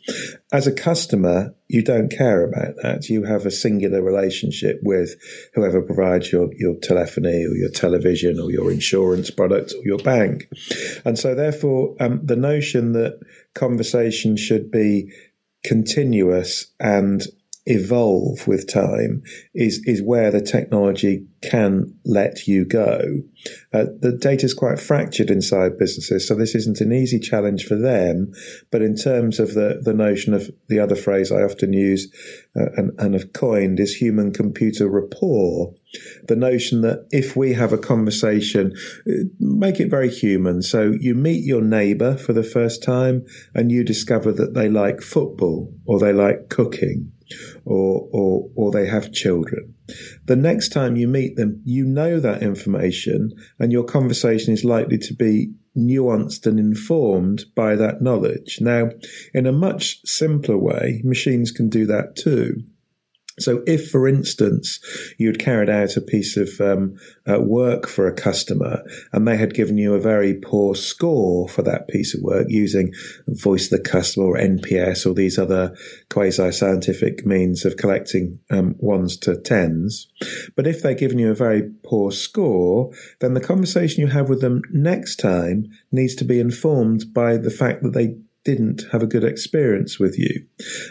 As 0.51 0.67
a 0.67 0.71
customer, 0.71 1.55
you 1.67 1.81
don't 1.81 2.11
care 2.11 2.43
about 2.43 2.75
that. 2.83 3.07
You 3.07 3.23
have 3.23 3.45
a 3.45 3.51
singular 3.51 4.03
relationship 4.03 4.79
with 4.83 5.15
whoever 5.53 5.81
provides 5.81 6.31
your, 6.31 6.49
your 6.57 6.75
telephony 6.75 7.45
or 7.45 7.55
your 7.55 7.69
television 7.69 8.39
or 8.39 8.51
your 8.51 8.71
insurance 8.71 9.31
product 9.31 9.73
or 9.73 9.83
your 9.85 9.99
bank. 9.99 10.49
And 11.05 11.17
so 11.17 11.33
therefore, 11.33 11.95
um, 11.99 12.19
the 12.23 12.35
notion 12.35 12.91
that 12.93 13.19
conversation 13.53 14.37
should 14.37 14.71
be 14.71 15.11
continuous 15.63 16.67
and 16.79 17.23
evolve 17.65 18.47
with 18.47 18.71
time 18.71 19.21
is 19.53 19.81
is 19.85 20.01
where 20.01 20.31
the 20.31 20.41
technology 20.41 21.27
can 21.43 21.93
let 22.05 22.47
you 22.47 22.65
go. 22.65 23.01
Uh, 23.73 23.85
the 23.99 24.17
data 24.19 24.45
is 24.45 24.53
quite 24.53 24.79
fractured 24.79 25.29
inside 25.29 25.77
businesses, 25.77 26.27
so 26.27 26.33
this 26.35 26.55
isn't 26.55 26.81
an 26.81 26.91
easy 26.91 27.19
challenge 27.19 27.65
for 27.65 27.75
them. 27.75 28.31
But 28.71 28.81
in 28.81 28.95
terms 28.95 29.39
of 29.39 29.53
the 29.53 29.79
the 29.83 29.93
notion 29.93 30.33
of 30.33 30.49
the 30.69 30.79
other 30.79 30.95
phrase 30.95 31.31
I 31.31 31.43
often 31.43 31.73
use 31.73 32.11
uh, 32.55 32.71
and, 32.77 32.99
and 32.99 33.13
have 33.13 33.33
coined 33.33 33.79
is 33.79 33.95
human 33.95 34.33
computer 34.33 34.89
rapport. 34.89 35.73
The 36.27 36.35
notion 36.35 36.81
that 36.81 37.07
if 37.11 37.35
we 37.35 37.53
have 37.53 37.73
a 37.73 37.77
conversation, 37.77 38.73
uh, 39.07 39.25
make 39.39 39.79
it 39.79 39.89
very 39.89 40.09
human. 40.09 40.63
So 40.63 40.93
you 40.99 41.13
meet 41.13 41.43
your 41.43 41.61
neighbor 41.61 42.17
for 42.17 42.33
the 42.33 42.43
first 42.43 42.81
time 42.81 43.25
and 43.53 43.71
you 43.71 43.83
discover 43.83 44.31
that 44.31 44.53
they 44.53 44.69
like 44.69 45.01
football 45.01 45.71
or 45.85 45.99
they 45.99 46.13
like 46.13 46.49
cooking 46.49 47.11
or, 47.65 48.07
or, 48.11 48.49
or 48.55 48.71
they 48.71 48.87
have 48.87 49.11
children. 49.11 49.75
The 50.25 50.35
next 50.35 50.69
time 50.69 50.95
you 50.95 51.07
meet 51.07 51.35
them, 51.35 51.61
you 51.65 51.85
know 51.85 52.19
that 52.19 52.41
information 52.41 53.31
and 53.59 53.71
your 53.71 53.83
conversation 53.83 54.53
is 54.53 54.63
likely 54.63 54.97
to 54.99 55.13
be 55.13 55.53
nuanced 55.77 56.45
and 56.45 56.59
informed 56.59 57.45
by 57.55 57.75
that 57.75 58.01
knowledge. 58.01 58.59
Now, 58.61 58.89
in 59.33 59.45
a 59.45 59.51
much 59.51 60.01
simpler 60.05 60.57
way, 60.57 61.01
machines 61.03 61.51
can 61.51 61.69
do 61.69 61.85
that 61.85 62.15
too. 62.15 62.63
So, 63.41 63.63
if, 63.67 63.89
for 63.89 64.07
instance, 64.07 64.79
you'd 65.17 65.39
carried 65.39 65.69
out 65.69 65.97
a 65.97 66.01
piece 66.01 66.37
of 66.37 66.49
um, 66.59 66.97
uh, 67.29 67.41
work 67.41 67.87
for 67.87 68.07
a 68.07 68.13
customer 68.13 68.83
and 69.11 69.27
they 69.27 69.37
had 69.37 69.53
given 69.53 69.77
you 69.77 69.93
a 69.93 69.99
very 69.99 70.33
poor 70.33 70.75
score 70.75 71.47
for 71.47 71.61
that 71.63 71.87
piece 71.87 72.13
of 72.15 72.21
work 72.21 72.47
using 72.49 72.93
voice 73.27 73.71
of 73.71 73.77
the 73.81 73.89
customer 73.89 74.27
or 74.27 74.37
NPS 74.37 75.05
or 75.05 75.13
these 75.13 75.37
other 75.37 75.75
quasi 76.09 76.51
scientific 76.51 77.25
means 77.25 77.65
of 77.65 77.77
collecting 77.77 78.39
um, 78.49 78.75
ones 78.79 79.17
to 79.17 79.37
tens, 79.37 80.07
but 80.55 80.67
if 80.67 80.81
they've 80.81 80.97
given 80.97 81.19
you 81.19 81.31
a 81.31 81.35
very 81.35 81.69
poor 81.83 82.11
score, 82.11 82.91
then 83.19 83.33
the 83.33 83.41
conversation 83.41 84.01
you 84.01 84.07
have 84.07 84.29
with 84.29 84.41
them 84.41 84.61
next 84.71 85.17
time 85.17 85.65
needs 85.91 86.15
to 86.15 86.25
be 86.25 86.39
informed 86.39 87.13
by 87.13 87.37
the 87.37 87.51
fact 87.51 87.83
that 87.83 87.93
they 87.93 88.15
didn't 88.43 88.83
have 88.91 89.03
a 89.03 89.07
good 89.07 89.23
experience 89.23 89.99
with 89.99 90.17
you. 90.17 90.45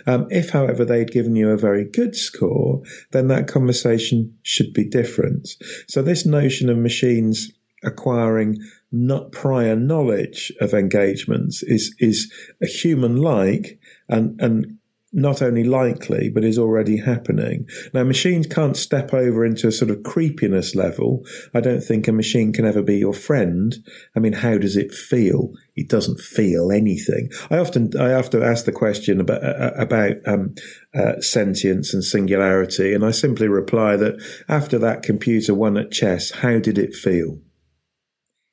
Um, 0.06 0.26
if, 0.30 0.50
however, 0.50 0.84
they'd 0.84 1.10
given 1.10 1.34
you 1.36 1.50
a 1.50 1.56
very 1.56 1.84
good 1.84 2.14
score, 2.14 2.82
then 3.10 3.28
that 3.28 3.48
conversation 3.48 4.36
should 4.42 4.72
be 4.72 4.84
different. 4.84 5.48
So 5.88 6.02
this 6.02 6.24
notion 6.24 6.68
of 6.68 6.78
machines 6.78 7.50
acquiring 7.82 8.56
not 8.92 9.32
prior 9.32 9.76
knowledge 9.76 10.52
of 10.60 10.74
engagements 10.74 11.62
is 11.62 11.94
is 11.98 12.30
human 12.60 13.16
like 13.16 13.78
and 14.08 14.38
and 14.40 14.79
not 15.12 15.42
only 15.42 15.64
likely, 15.64 16.30
but 16.30 16.44
is 16.44 16.58
already 16.58 16.98
happening. 16.98 17.68
Now, 17.92 18.04
machines 18.04 18.46
can't 18.46 18.76
step 18.76 19.12
over 19.12 19.44
into 19.44 19.66
a 19.66 19.72
sort 19.72 19.90
of 19.90 20.04
creepiness 20.04 20.76
level. 20.76 21.24
I 21.52 21.60
don't 21.60 21.80
think 21.80 22.06
a 22.06 22.12
machine 22.12 22.52
can 22.52 22.64
ever 22.64 22.82
be 22.82 22.98
your 22.98 23.12
friend. 23.12 23.74
I 24.14 24.20
mean, 24.20 24.34
how 24.34 24.58
does 24.58 24.76
it 24.76 24.92
feel? 24.92 25.50
It 25.74 25.88
doesn't 25.88 26.20
feel 26.20 26.70
anything. 26.70 27.30
I 27.50 27.58
often, 27.58 27.90
I 27.98 28.12
often 28.12 28.42
ask 28.42 28.66
the 28.66 28.72
question 28.72 29.20
about, 29.20 29.42
uh, 29.42 29.72
about 29.76 30.12
um, 30.26 30.54
uh, 30.94 31.20
sentience 31.20 31.92
and 31.92 32.04
singularity, 32.04 32.94
and 32.94 33.04
I 33.04 33.10
simply 33.10 33.48
reply 33.48 33.96
that 33.96 34.22
after 34.48 34.78
that 34.78 35.02
computer 35.02 35.54
won 35.54 35.76
at 35.76 35.90
chess, 35.90 36.30
how 36.30 36.60
did 36.60 36.78
it 36.78 36.94
feel? 36.94 37.40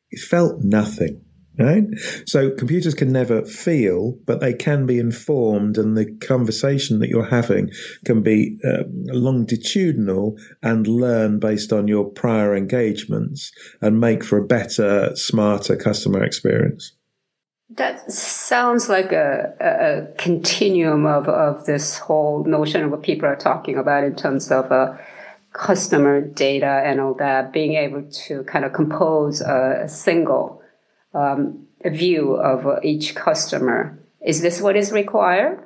It 0.10 0.22
felt 0.22 0.62
nothing. 0.64 1.27
Right? 1.60 1.86
So 2.28 2.52
computers 2.52 2.94
can 2.94 3.12
never 3.12 3.44
feel, 3.44 4.18
but 4.26 4.40
they 4.40 4.54
can 4.54 4.86
be 4.86 5.00
informed, 5.00 5.78
and 5.78 5.98
the 5.98 6.06
conversation 6.18 7.00
that 7.00 7.10
you're 7.10 7.30
having 7.30 7.72
can 8.06 8.22
be 8.22 8.60
uh, 8.64 8.84
longitudinal 8.88 10.38
and 10.62 10.88
learn 10.88 11.40
based 11.40 11.74
on 11.74 11.88
your 11.88 12.06
prior 12.06 12.56
engagements 12.56 13.52
and 13.82 14.00
make 14.00 14.24
for 14.24 14.38
a 14.38 14.46
better, 14.46 15.16
smarter 15.16 15.76
customer 15.76 16.24
experience. 16.24 16.94
That 17.72 18.10
sounds 18.12 18.88
like 18.88 19.12
a, 19.12 19.54
a, 19.60 20.18
continuum 20.18 21.06
of, 21.06 21.28
of 21.28 21.66
this 21.66 21.98
whole 21.98 22.46
notion 22.46 22.84
of 22.84 22.92
what 22.92 23.04
people 23.04 23.28
are 23.28 23.36
talking 23.36 23.78
about 23.78 24.06
in 24.06 24.16
terms 24.16 24.52
of 24.52 24.72
uh, 24.72 24.96
customer 25.52 26.22
data 26.22 26.82
and 26.86 27.02
all 27.02 27.14
that, 27.16 27.52
being 27.52 27.74
able 27.74 28.04
to 28.04 28.44
kind 28.44 28.64
of 28.64 28.72
compose 28.72 29.42
a, 29.42 29.82
a 29.84 29.90
single 29.90 30.62
um, 31.14 31.68
view 31.86 32.36
of 32.36 32.84
each 32.84 33.16
customer. 33.16 34.00
Is 34.26 34.42
this 34.42 34.62
what 34.62 34.76
is 34.76 34.92
required? 34.92 35.64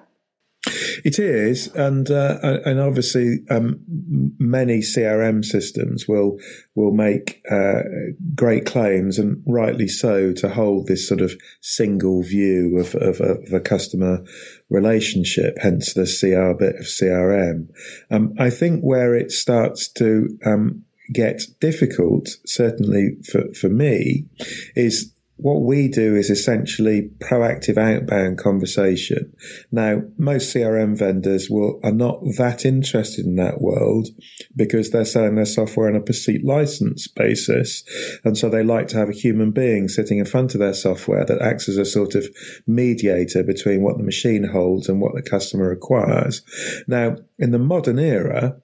It 1.04 1.18
is, 1.18 1.68
and 1.74 2.10
uh, 2.12 2.38
and 2.66 2.80
obviously, 2.80 3.40
um, 3.50 3.80
many 4.38 4.80
CRM 4.80 5.44
systems 5.44 6.08
will 6.08 6.38
will 6.76 6.92
make 6.92 7.42
uh, 7.50 7.82
great 8.36 8.68
claims, 8.68 9.18
and 9.18 9.42
rightly 9.48 9.88
so, 9.88 10.32
to 10.34 10.50
hold 10.50 10.86
this 10.86 11.08
sort 11.08 11.22
of 11.22 11.34
single 11.62 12.22
view 12.22 12.78
of, 12.78 12.94
of, 12.94 13.20
of 13.22 13.52
a 13.52 13.60
customer 13.60 14.24
relationship. 14.70 15.58
Hence, 15.60 15.96
the 15.96 16.06
CR 16.06 16.54
bit 16.54 16.76
of 16.76 16.86
CRM. 16.86 17.68
Um, 18.12 18.36
I 18.38 18.52
think 18.52 18.84
where 18.84 19.16
it 19.16 19.32
starts 19.32 19.88
to 19.94 20.38
um, 20.46 20.84
get 21.12 21.42
difficult, 21.60 22.30
certainly 22.46 23.18
for 23.26 23.52
for 23.56 23.70
me, 23.70 24.28
is 24.76 25.12
what 25.42 25.64
we 25.64 25.88
do 25.88 26.16
is 26.16 26.30
essentially 26.30 27.10
proactive 27.20 27.78
outbound 27.78 28.38
conversation. 28.38 29.34
Now, 29.72 30.04
most 30.18 30.54
CRM 30.54 30.98
vendors 30.98 31.50
will 31.50 31.80
are 31.84 31.92
not 31.92 32.22
that 32.38 32.66
interested 32.66 33.26
in 33.26 33.36
that 33.38 33.62
world 33.62 34.10
because 34.56 34.92
they're 34.92 35.06
selling 35.06 35.36
their 35.36 35.46
software 35.46 35.90
on 35.90 35.96
a 35.96 36.02
per 36.02 36.14
seat 36.14 36.46
license 36.46 37.08
basis. 37.08 37.84
And 38.24 38.38
so 38.38 38.50
they 38.50 38.64
like 38.64 38.88
to 38.90 38.98
have 38.98 39.10
a 39.10 39.14
human 39.14 39.52
being 39.52 39.88
sitting 39.88 40.20
in 40.20 40.26
front 40.26 40.54
of 40.54 40.60
their 40.60 40.74
software 40.74 41.26
that 41.26 41.42
acts 41.42 41.68
as 41.68 41.78
a 41.78 41.86
sort 41.86 42.16
of 42.16 42.28
mediator 42.68 43.44
between 43.44 43.82
what 43.82 43.98
the 43.98 44.04
machine 44.04 44.44
holds 44.44 44.88
and 44.88 45.02
what 45.02 45.16
the 45.16 45.22
customer 45.22 45.68
requires. 45.68 46.44
Now, 46.88 47.16
in 47.40 47.52
the 47.52 47.60
modern 47.60 47.98
era, 47.98 48.61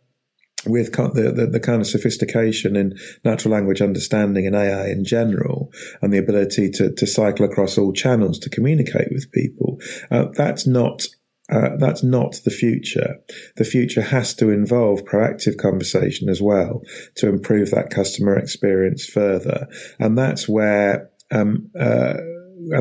with 0.70 0.92
the, 0.94 1.34
the, 1.36 1.48
the, 1.48 1.60
kind 1.60 1.82
of 1.82 1.88
sophistication 1.88 2.76
in 2.76 2.98
natural 3.24 3.54
language 3.54 3.82
understanding 3.82 4.46
and 4.46 4.56
AI 4.56 4.88
in 4.88 5.04
general, 5.04 5.72
and 6.02 6.14
the 6.14 6.18
ability 6.18 6.70
to, 6.72 6.92
to 6.94 7.08
cycle 7.08 7.46
across 7.46 7.78
all 7.78 7.94
channels 7.94 8.40
to 8.40 8.50
communicate 8.50 9.08
with 9.12 9.32
people, 9.32 9.80
uh, 10.12 10.26
that's 10.34 10.68
not 10.68 11.04
uh, 11.50 11.78
that's 11.80 12.04
not 12.04 12.42
the 12.44 12.52
future. 12.52 13.16
The 13.56 13.64
future 13.64 14.02
has 14.02 14.34
to 14.36 14.50
involve 14.50 15.06
proactive 15.06 15.58
conversation 15.58 16.28
as 16.28 16.42
well 16.42 16.82
to 17.16 17.30
improve 17.30 17.72
that 17.72 17.90
customer 17.90 18.38
experience 18.38 19.06
further, 19.06 19.68
and 20.00 20.18
that's 20.18 20.48
where. 20.48 21.10
Um, 21.30 21.70
uh, 21.78 22.14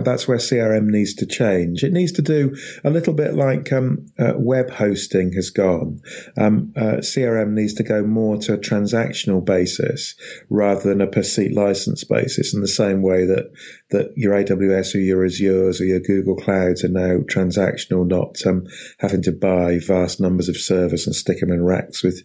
that's 0.02 0.26
where 0.26 0.38
CRM 0.38 0.87
needs 0.87 1.14
to 1.14 1.26
change. 1.26 1.85
It 1.85 1.92
needs 1.92 2.12
to 2.12 2.23
do 2.23 2.56
a 2.85 2.90
little 2.90 3.12
bit 3.12 3.35
like 3.35 3.73
um, 3.73 4.06
uh, 4.18 4.33
web 4.37 4.71
hosting 4.71 5.33
has 5.33 5.50
gone. 5.50 6.00
Um, 6.37 6.73
uh, 6.76 7.00
CRM 7.00 7.52
needs 7.52 7.75
to 7.75 7.83
go 7.83 8.02
more 8.02 8.37
to 8.38 8.54
a 8.54 8.59
transactional 8.59 9.45
basis 9.45 10.14
rather 10.49 10.88
than 10.88 11.00
a 11.00 11.06
per 11.06 11.23
seat 11.23 11.54
license 11.54 12.04
basis. 12.04 12.54
In 12.54 12.61
the 12.61 12.68
same 12.68 13.02
way 13.02 13.26
that 13.26 13.52
that 13.90 14.12
your 14.16 14.35
AWS 14.35 14.95
or 14.95 14.99
your 14.99 15.25
Azures 15.25 15.80
or 15.80 15.85
your 15.85 16.00
Google 16.00 16.37
Clouds 16.37 16.83
are 16.83 16.88
now 16.88 17.18
transactional, 17.30 18.06
not 18.06 18.45
um, 18.47 18.66
having 18.99 19.23
to 19.23 19.33
buy 19.33 19.78
vast 19.78 20.21
numbers 20.21 20.49
of 20.49 20.56
servers 20.56 21.06
and 21.06 21.14
stick 21.14 21.40
them 21.40 21.52
in 21.52 21.64
racks 21.64 22.02
with 22.02 22.23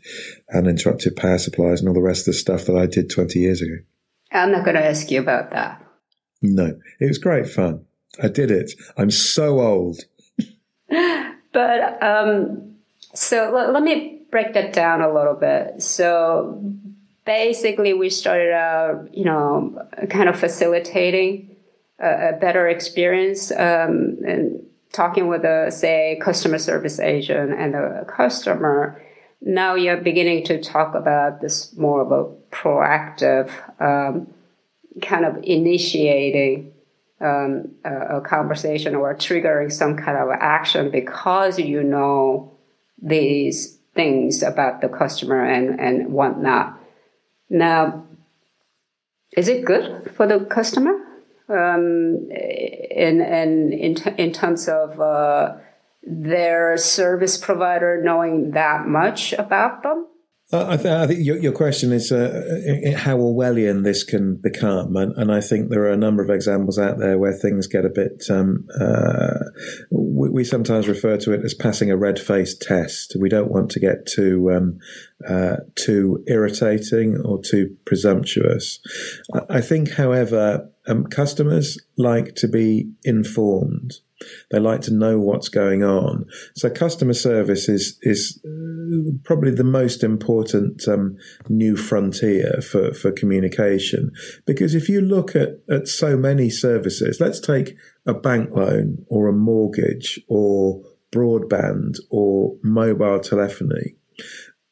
uninterrupted 0.54 1.16
power 1.16 1.38
supplies 1.38 1.80
and 1.80 1.88
all 1.88 1.94
the 1.94 2.02
rest 2.02 2.28
of 2.28 2.34
the 2.34 2.40
stuff 2.40 2.66
that 2.66 2.78
I 2.78 2.86
did 2.86 3.10
20 3.10 3.40
years 3.40 3.62
ago. 3.62 3.76
I'm 4.32 4.52
not 4.52 4.64
going 4.64 4.76
to 4.76 4.86
ask 4.86 5.12
you 5.12 5.20
about 5.20 5.52
that. 5.52 5.86
No, 6.42 6.80
it 7.00 7.08
was 7.08 7.18
great 7.18 7.48
fun. 7.48 7.86
I 8.22 8.28
did 8.28 8.52
it. 8.52 8.72
I'm 8.98 9.12
so 9.12 9.60
old. 9.60 10.02
but 11.54 12.04
um, 12.04 12.76
so 13.14 13.56
l- 13.56 13.72
let 13.72 13.84
me 13.84 14.22
break 14.32 14.54
that 14.54 14.74
down 14.74 15.02
a 15.02 15.14
little 15.14 15.36
bit. 15.36 15.82
So 15.82 16.62
basically, 17.26 17.94
we 17.94 18.10
started 18.10 18.54
out, 18.54 19.16
you 19.16 19.26
know, 19.26 19.88
kind 20.10 20.30
of 20.30 20.40
facilitating 20.40 21.56
a, 22.00 22.30
a 22.30 22.38
better 22.40 22.68
experience 22.68 23.52
um, 23.52 24.18
and 24.26 24.66
talking 24.92 25.28
with 25.28 25.44
a 25.46 25.72
say 25.72 26.20
customer 26.22 26.58
service 26.58 27.00
agent 27.00 27.54
and 27.54 27.76
a 27.76 28.06
customer, 28.06 29.02
now 29.42 29.76
you're 29.76 29.98
beginning 29.98 30.44
to 30.46 30.62
talk 30.62 30.96
about 30.96 31.42
this 31.42 31.76
more 31.78 32.02
of 32.02 32.12
a 32.12 32.56
proactive 32.56 33.50
um, 33.80 34.28
kind 35.02 35.26
of 35.26 35.38
initiating 35.44 36.74
um, 37.22 37.76
a, 37.86 38.18
a, 38.18 38.22
conversation 38.22 38.96
or 38.96 39.14
triggering 39.16 39.72
some 39.72 39.96
kind 39.96 40.18
of 40.18 40.30
action 40.32 40.90
because 40.90 41.60
you 41.60 41.84
know 41.84 42.52
these 43.02 43.78
things 43.94 44.42
about 44.42 44.82
the 44.82 44.90
customer 44.90 45.46
and, 45.46 45.80
and 45.80 46.12
whatnot. 46.12 46.80
Now, 47.50 48.06
is 49.38 49.48
it 49.48 49.66
good 49.66 50.12
for 50.16 50.26
the 50.26 50.40
customer? 50.46 50.98
Um, 51.48 52.30
in, 52.32 53.22
in, 53.22 53.74
in, 53.74 53.96
in 54.18 54.32
terms 54.32 54.68
of 54.68 55.00
uh, 55.00 55.58
their 56.04 56.78
service 56.78 57.38
provider 57.38 58.02
knowing 58.02 58.52
that 58.52 58.88
much 58.88 59.34
about 59.34 59.84
them? 59.84 60.08
I, 60.54 60.76
th- 60.76 60.88
I, 60.88 61.08
think 61.08 61.26
your, 61.26 61.38
your 61.38 61.54
question 61.54 61.94
is 61.94 62.12
uh, 62.12 62.94
how 62.98 63.18
Orwellian 63.18 63.84
this 63.84 64.04
can 64.04 64.36
become, 64.36 64.98
and, 64.98 65.14
and, 65.16 65.32
I 65.32 65.40
think 65.40 65.70
there 65.70 65.84
are 65.84 65.92
a 65.92 65.98
number 65.98 66.22
of 66.22 66.30
examples 66.30 66.78
out 66.78 67.00
there 67.00 67.18
where 67.18 67.32
things 67.32 67.68
get 67.68 67.86
a 67.86 67.90
bit. 67.90 68.26
Um, 68.30 68.68
uh, 68.80 69.46
we, 69.90 70.30
we, 70.30 70.44
sometimes 70.44 70.90
refer 70.90 71.16
to 71.18 71.32
it 71.32 71.46
as 71.46 71.54
passing 71.54 71.90
a 71.90 71.96
red 71.96 72.20
face 72.20 72.54
test. 72.54 73.16
We 73.18 73.30
don't 73.30 73.50
want 73.50 73.72
to 73.72 73.80
get 73.80 74.06
too 74.06 74.52
um, 74.52 74.80
uh, 75.28 75.58
too 75.76 76.22
irritating 76.28 77.22
or 77.24 77.42
too 77.42 77.78
presumptuous. 77.86 78.80
I, 79.34 79.58
I 79.58 79.62
think, 79.62 79.92
however, 79.94 80.70
um, 80.86 81.06
customers 81.06 81.78
like 81.98 82.36
to 82.36 82.50
be 82.50 82.92
informed. 83.04 83.94
They 84.50 84.60
like 84.60 84.82
to 84.82 84.94
know 84.94 85.20
what's 85.20 85.50
going 85.50 85.84
on. 85.84 86.26
So 86.56 86.70
customer 86.70 87.14
service 87.14 87.68
is 87.70 87.98
is 88.02 88.40
uh, 88.46 89.12
probably 89.24 89.52
the 89.52 89.64
most 89.64 90.04
important 90.04 90.88
um, 90.88 91.18
new 91.50 91.76
frontier 91.76 92.62
for, 92.62 92.94
for 92.94 93.12
communication. 93.12 94.12
Because 94.46 94.76
if 94.76 94.90
you 94.90 95.02
look 95.02 95.36
at, 95.36 95.60
at 95.70 95.88
so 95.88 96.18
many 96.18 96.50
services, 96.50 97.20
let's 97.20 97.40
take 97.40 97.76
a 98.06 98.14
bank 98.14 98.50
loan 98.52 99.06
or 99.08 99.28
a 99.28 99.34
mortgage 99.34 100.20
or 100.28 100.82
broadband 101.12 101.98
or 102.10 102.56
mobile 102.64 103.20
telephony. 103.20 103.96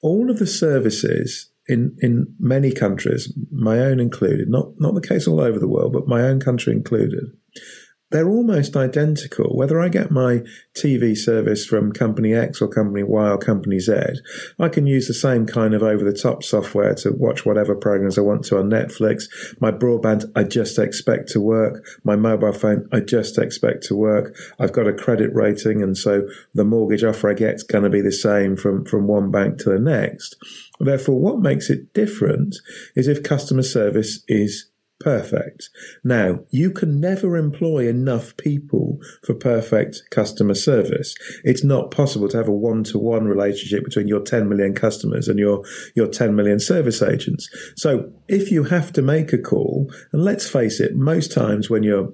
All 0.02 0.32
of 0.32 0.40
the 0.40 0.48
services 0.48 1.52
in, 1.68 1.96
in 2.00 2.34
many 2.40 2.72
countries, 2.72 3.32
my 3.52 3.80
own 3.80 4.00
included, 4.00 4.50
not, 4.50 4.80
not 4.80 4.96
the 4.96 5.08
case 5.08 5.28
all 5.28 5.40
over 5.40 5.60
the 5.60 5.68
world, 5.68 5.94
but 5.94 6.08
my 6.08 6.22
own 6.22 6.40
country 6.40 6.74
included, 6.74 7.26
they're 8.12 8.30
almost 8.30 8.76
identical. 8.76 9.56
Whether 9.56 9.80
I 9.80 9.90
get 9.90 10.12
my 10.12 10.42
TV 10.76 11.16
service 11.16 11.66
from 11.66 11.92
company 11.92 12.34
X 12.34 12.62
or 12.62 12.68
company 12.68 13.04
Y 13.04 13.30
or 13.30 13.38
company 13.38 13.80
Z, 13.80 13.94
I 14.58 14.70
can 14.70 14.88
use 14.88 15.08
the 15.08 15.14
same 15.14 15.46
kind 15.46 15.74
of 15.74 15.84
over 15.84 16.04
the 16.04 16.18
top 16.18 16.44
software 16.44 16.96
to 16.96 17.12
watch 17.12 17.46
whatever 17.46 17.76
programs 17.76 18.18
I 18.18 18.22
want 18.22 18.46
to 18.46 18.58
on 18.58 18.70
Netflix. 18.70 19.26
My 19.60 19.72
broadband, 19.72 20.32
I 20.36 20.44
just 20.44 20.80
expect 20.80 21.30
to 21.30 21.42
work. 21.42 21.86
My 22.04 22.16
mobile 22.16 22.54
phone, 22.54 22.88
I 22.92 23.02
just 23.02 23.38
expect 23.38 23.84
to 23.86 23.96
work. 23.96 24.36
I've 24.60 24.74
got 24.74 24.88
a 24.88 24.94
credit 24.94 25.34
rating. 25.34 25.84
And 25.84 25.98
so 25.98 26.28
the 26.54 26.66
mortgage 26.66 27.04
offer 27.04 27.30
I 27.30 27.34
get 27.34 27.56
is 27.56 27.64
going 27.64 27.84
to 27.84 27.90
be 27.90 28.02
the 28.02 28.12
same 28.12 28.58
from, 28.58 28.86
from 28.86 29.08
one 29.08 29.32
bank 29.32 29.60
to 29.60 29.70
the 29.70 29.80
next. 29.80 30.36
Therefore, 30.80 31.20
what 31.20 31.40
makes 31.40 31.70
it 31.70 31.94
different 31.94 32.56
is 32.96 33.08
if 33.08 33.22
customer 33.22 33.64
service 33.64 34.24
is 34.28 34.69
perfect. 35.00 35.70
Now, 36.04 36.40
you 36.50 36.72
can 36.72 37.00
never 37.00 37.38
employ 37.38 37.88
enough 37.88 38.36
people 38.38 39.00
for 39.24 39.34
perfect 39.34 40.02
customer 40.12 40.56
service. 40.56 41.16
It's 41.44 41.64
not 41.64 41.92
possible 41.92 42.28
to 42.30 42.38
have 42.38 42.48
a 42.48 42.54
one-to-one 42.54 43.26
relationship 43.26 43.84
between 43.84 44.08
your 44.08 44.22
10 44.22 44.50
million 44.50 44.74
customers 44.74 45.28
and 45.28 45.40
your, 45.40 45.64
your 45.96 46.08
10 46.08 46.36
million 46.36 46.60
service 46.60 47.02
agents. 47.02 47.50
So 47.76 48.12
if 48.28 48.52
you 48.52 48.64
have 48.66 48.92
to 48.94 49.02
make 49.02 49.34
a 49.34 49.38
call, 49.38 49.92
and 50.12 50.24
let's 50.24 50.50
face 50.50 50.80
it, 50.80 50.96
most 50.96 51.32
times 51.32 51.70
when 51.70 51.84
you're 51.84 52.14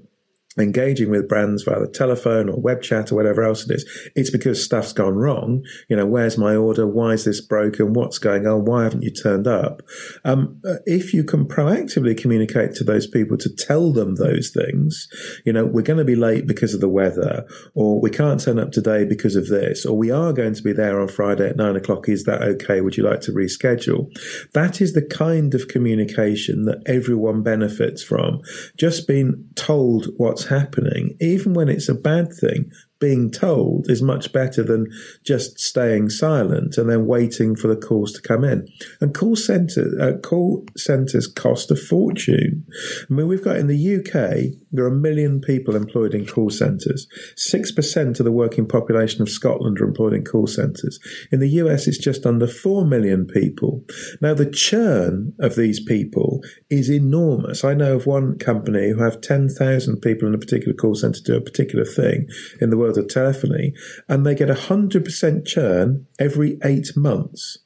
engaging 0.57 1.09
with 1.09 1.27
brands 1.27 1.63
via 1.63 1.79
the 1.79 1.87
telephone 1.87 2.49
or 2.49 2.59
web 2.59 2.81
chat 2.81 3.11
or 3.11 3.15
whatever 3.15 3.43
else 3.43 3.67
it 3.67 3.75
is, 3.75 4.09
it's 4.15 4.29
because 4.29 4.63
stuff's 4.63 4.93
gone 4.93 5.15
wrong. 5.15 5.63
You 5.89 5.97
know, 5.97 6.05
where's 6.05 6.37
my 6.37 6.55
order? 6.55 6.87
Why 6.87 7.11
is 7.11 7.25
this 7.25 7.41
broken? 7.41 7.93
What's 7.93 8.19
going 8.19 8.47
on? 8.47 8.65
Why 8.65 8.83
haven't 8.83 9.03
you 9.03 9.11
turned 9.11 9.47
up? 9.47 9.81
Um, 10.23 10.61
uh, 10.67 10.75
if 10.85 11.13
you 11.13 11.23
can 11.23 11.45
proactively 11.45 12.17
communicate 12.17 12.73
to 12.75 12.83
those 12.83 13.07
people 13.07 13.37
to 13.37 13.49
tell 13.53 13.91
them 13.91 14.15
those 14.15 14.49
things, 14.49 15.07
you 15.45 15.53
know, 15.53 15.65
we're 15.65 15.81
going 15.81 15.99
to 15.99 16.05
be 16.05 16.15
late 16.15 16.47
because 16.47 16.73
of 16.73 16.81
the 16.81 16.89
weather, 16.89 17.45
or 17.73 17.99
we 17.99 18.09
can't 18.09 18.39
turn 18.39 18.59
up 18.59 18.71
today 18.71 19.03
because 19.05 19.35
of 19.35 19.47
this, 19.47 19.85
or 19.85 19.97
we 19.97 20.11
are 20.11 20.33
going 20.33 20.53
to 20.53 20.63
be 20.63 20.73
there 20.73 20.99
on 20.99 21.07
Friday 21.07 21.49
at 21.49 21.57
nine 21.57 21.75
o'clock. 21.75 22.07
Is 22.07 22.23
that 22.23 22.41
okay? 22.41 22.81
Would 22.81 22.97
you 22.97 23.03
like 23.03 23.21
to 23.21 23.31
reschedule? 23.31 24.07
That 24.53 24.81
is 24.81 24.93
the 24.93 25.05
kind 25.05 25.53
of 25.53 25.67
communication 25.67 26.63
that 26.63 26.81
everyone 26.85 27.43
benefits 27.43 28.03
from. 28.03 28.41
Just 28.77 29.07
being 29.07 29.45
told 29.55 30.07
what's 30.17 30.44
happening, 30.47 31.17
even 31.19 31.53
when 31.53 31.69
it's 31.69 31.89
a 31.89 31.95
bad 31.95 32.33
thing, 32.33 32.71
being 32.99 33.29
told 33.29 33.89
is 33.89 34.01
much 34.01 34.31
better 34.31 34.63
than 34.63 34.87
just 35.25 35.59
staying 35.59 36.09
silent 36.09 36.77
and 36.77 36.89
then 36.89 37.05
waiting 37.05 37.55
for 37.55 37.67
the 37.67 37.75
calls 37.75 38.11
to 38.13 38.21
come 38.21 38.43
in. 38.43 38.67
And 39.01 39.13
call 39.13 39.35
center 39.35 39.91
uh, 39.99 40.17
call 40.19 40.65
centers 40.77 41.27
cost 41.27 41.71
a 41.71 41.75
fortune. 41.75 42.65
I 43.09 43.13
mean, 43.13 43.27
we've 43.27 43.43
got 43.43 43.57
in 43.57 43.67
the 43.67 43.95
UK 43.95 44.55
there 44.75 44.85
are 44.85 44.89
a 44.89 44.95
million 44.95 45.41
people 45.41 45.75
employed 45.75 46.13
in 46.13 46.25
call 46.25 46.49
centres. 46.49 47.07
6% 47.37 48.19
of 48.19 48.25
the 48.25 48.31
working 48.31 48.67
population 48.67 49.21
of 49.21 49.29
Scotland 49.29 49.79
are 49.79 49.85
employed 49.85 50.13
in 50.13 50.23
call 50.23 50.47
centres. 50.47 50.99
In 51.31 51.39
the 51.39 51.49
US, 51.49 51.87
it's 51.87 51.97
just 51.97 52.25
under 52.25 52.47
4 52.47 52.85
million 52.85 53.25
people. 53.25 53.83
Now, 54.21 54.33
the 54.33 54.49
churn 54.49 55.33
of 55.39 55.55
these 55.55 55.83
people 55.83 56.41
is 56.69 56.89
enormous. 56.89 57.63
I 57.63 57.73
know 57.73 57.95
of 57.95 58.05
one 58.05 58.37
company 58.37 58.89
who 58.89 59.01
have 59.01 59.21
10,000 59.21 60.01
people 60.01 60.27
in 60.27 60.35
a 60.35 60.39
particular 60.39 60.73
call 60.73 60.95
centre 60.95 61.21
do 61.23 61.37
a 61.37 61.41
particular 61.41 61.85
thing 61.85 62.27
in 62.59 62.69
the 62.69 62.77
world 62.85 62.97
of 62.97 63.07
telephony, 63.07 63.73
and 64.07 64.25
they 64.25 64.35
get 64.35 64.49
100% 64.49 65.45
churn 65.45 66.07
every 66.19 66.59
eight 66.63 66.95
months. 66.95 67.59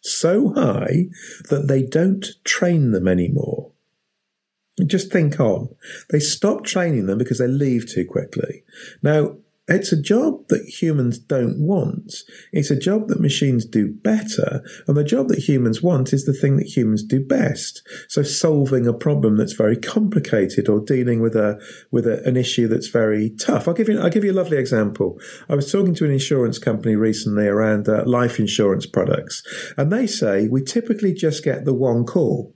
So 0.00 0.54
high 0.54 1.08
that 1.48 1.68
they 1.68 1.82
don't 1.82 2.26
train 2.44 2.92
them 2.92 3.06
anymore. 3.06 3.72
Just 4.86 5.12
think 5.12 5.38
on. 5.38 5.74
They 6.08 6.20
stop 6.20 6.64
training 6.64 7.06
them 7.06 7.18
because 7.18 7.38
they 7.38 7.46
leave 7.46 7.90
too 7.90 8.06
quickly. 8.06 8.64
Now, 9.02 9.36
it's 9.70 9.92
a 9.92 10.00
job 10.00 10.48
that 10.48 10.66
humans 10.66 11.18
don't 11.18 11.58
want. 11.58 12.14
It's 12.52 12.70
a 12.70 12.78
job 12.78 13.08
that 13.08 13.20
machines 13.20 13.64
do 13.64 13.92
better. 13.92 14.62
And 14.86 14.96
the 14.96 15.04
job 15.04 15.28
that 15.28 15.38
humans 15.38 15.82
want 15.82 16.12
is 16.12 16.24
the 16.24 16.32
thing 16.32 16.56
that 16.56 16.76
humans 16.76 17.02
do 17.02 17.24
best. 17.24 17.86
So 18.08 18.22
solving 18.22 18.86
a 18.86 18.92
problem 18.92 19.36
that's 19.36 19.52
very 19.52 19.76
complicated 19.76 20.68
or 20.68 20.80
dealing 20.80 21.20
with 21.20 21.36
a, 21.36 21.60
with 21.90 22.06
a, 22.06 22.22
an 22.24 22.36
issue 22.36 22.68
that's 22.68 22.88
very 22.88 23.30
tough. 23.30 23.68
I'll 23.68 23.74
give 23.74 23.88
you, 23.88 24.00
I'll 24.00 24.10
give 24.10 24.24
you 24.24 24.32
a 24.32 24.34
lovely 24.34 24.58
example. 24.58 25.18
I 25.48 25.54
was 25.54 25.70
talking 25.70 25.94
to 25.94 26.04
an 26.04 26.10
insurance 26.10 26.58
company 26.58 26.96
recently 26.96 27.46
around 27.46 27.88
uh, 27.88 28.04
life 28.04 28.38
insurance 28.38 28.86
products 28.86 29.42
and 29.76 29.92
they 29.92 30.06
say 30.06 30.48
we 30.48 30.62
typically 30.62 31.14
just 31.14 31.44
get 31.44 31.64
the 31.64 31.74
one 31.74 32.04
call 32.04 32.54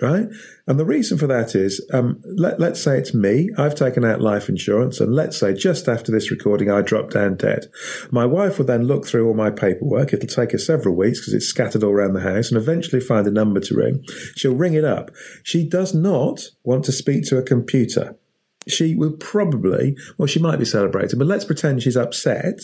right? 0.00 0.26
And 0.66 0.78
the 0.78 0.84
reason 0.84 1.16
for 1.18 1.26
that 1.26 1.54
is, 1.54 1.84
um, 1.92 2.22
let, 2.24 2.60
let's 2.60 2.82
say 2.82 2.98
it's 2.98 3.14
me. 3.14 3.50
I've 3.56 3.74
taken 3.74 4.04
out 4.04 4.20
life 4.20 4.48
insurance, 4.48 5.00
and 5.00 5.14
let's 5.14 5.38
say 5.38 5.54
just 5.54 5.88
after 5.88 6.12
this 6.12 6.30
recording, 6.30 6.70
I 6.70 6.82
drop 6.82 7.10
down 7.10 7.36
dead. 7.36 7.66
My 8.10 8.26
wife 8.26 8.58
will 8.58 8.66
then 8.66 8.84
look 8.84 9.06
through 9.06 9.26
all 9.26 9.34
my 9.34 9.50
paperwork. 9.50 10.12
It'll 10.12 10.28
take 10.28 10.52
her 10.52 10.58
several 10.58 10.96
weeks 10.96 11.20
because 11.20 11.34
it's 11.34 11.46
scattered 11.46 11.82
all 11.82 11.92
around 11.92 12.14
the 12.14 12.20
house, 12.20 12.50
and 12.50 12.58
eventually 12.58 13.00
find 13.00 13.26
a 13.26 13.32
number 13.32 13.60
to 13.60 13.74
ring. 13.74 14.04
She'll 14.34 14.54
ring 14.54 14.74
it 14.74 14.84
up. 14.84 15.10
She 15.42 15.66
does 15.68 15.94
not 15.94 16.40
want 16.64 16.84
to 16.84 16.92
speak 16.92 17.24
to 17.26 17.38
a 17.38 17.42
computer 17.42 18.16
she 18.68 18.94
will 18.94 19.12
probably, 19.12 19.96
well, 20.18 20.26
she 20.26 20.40
might 20.40 20.58
be 20.58 20.64
celebrating, 20.64 21.18
but 21.18 21.28
let's 21.28 21.44
pretend 21.44 21.82
she's 21.82 21.96
upset, 21.96 22.60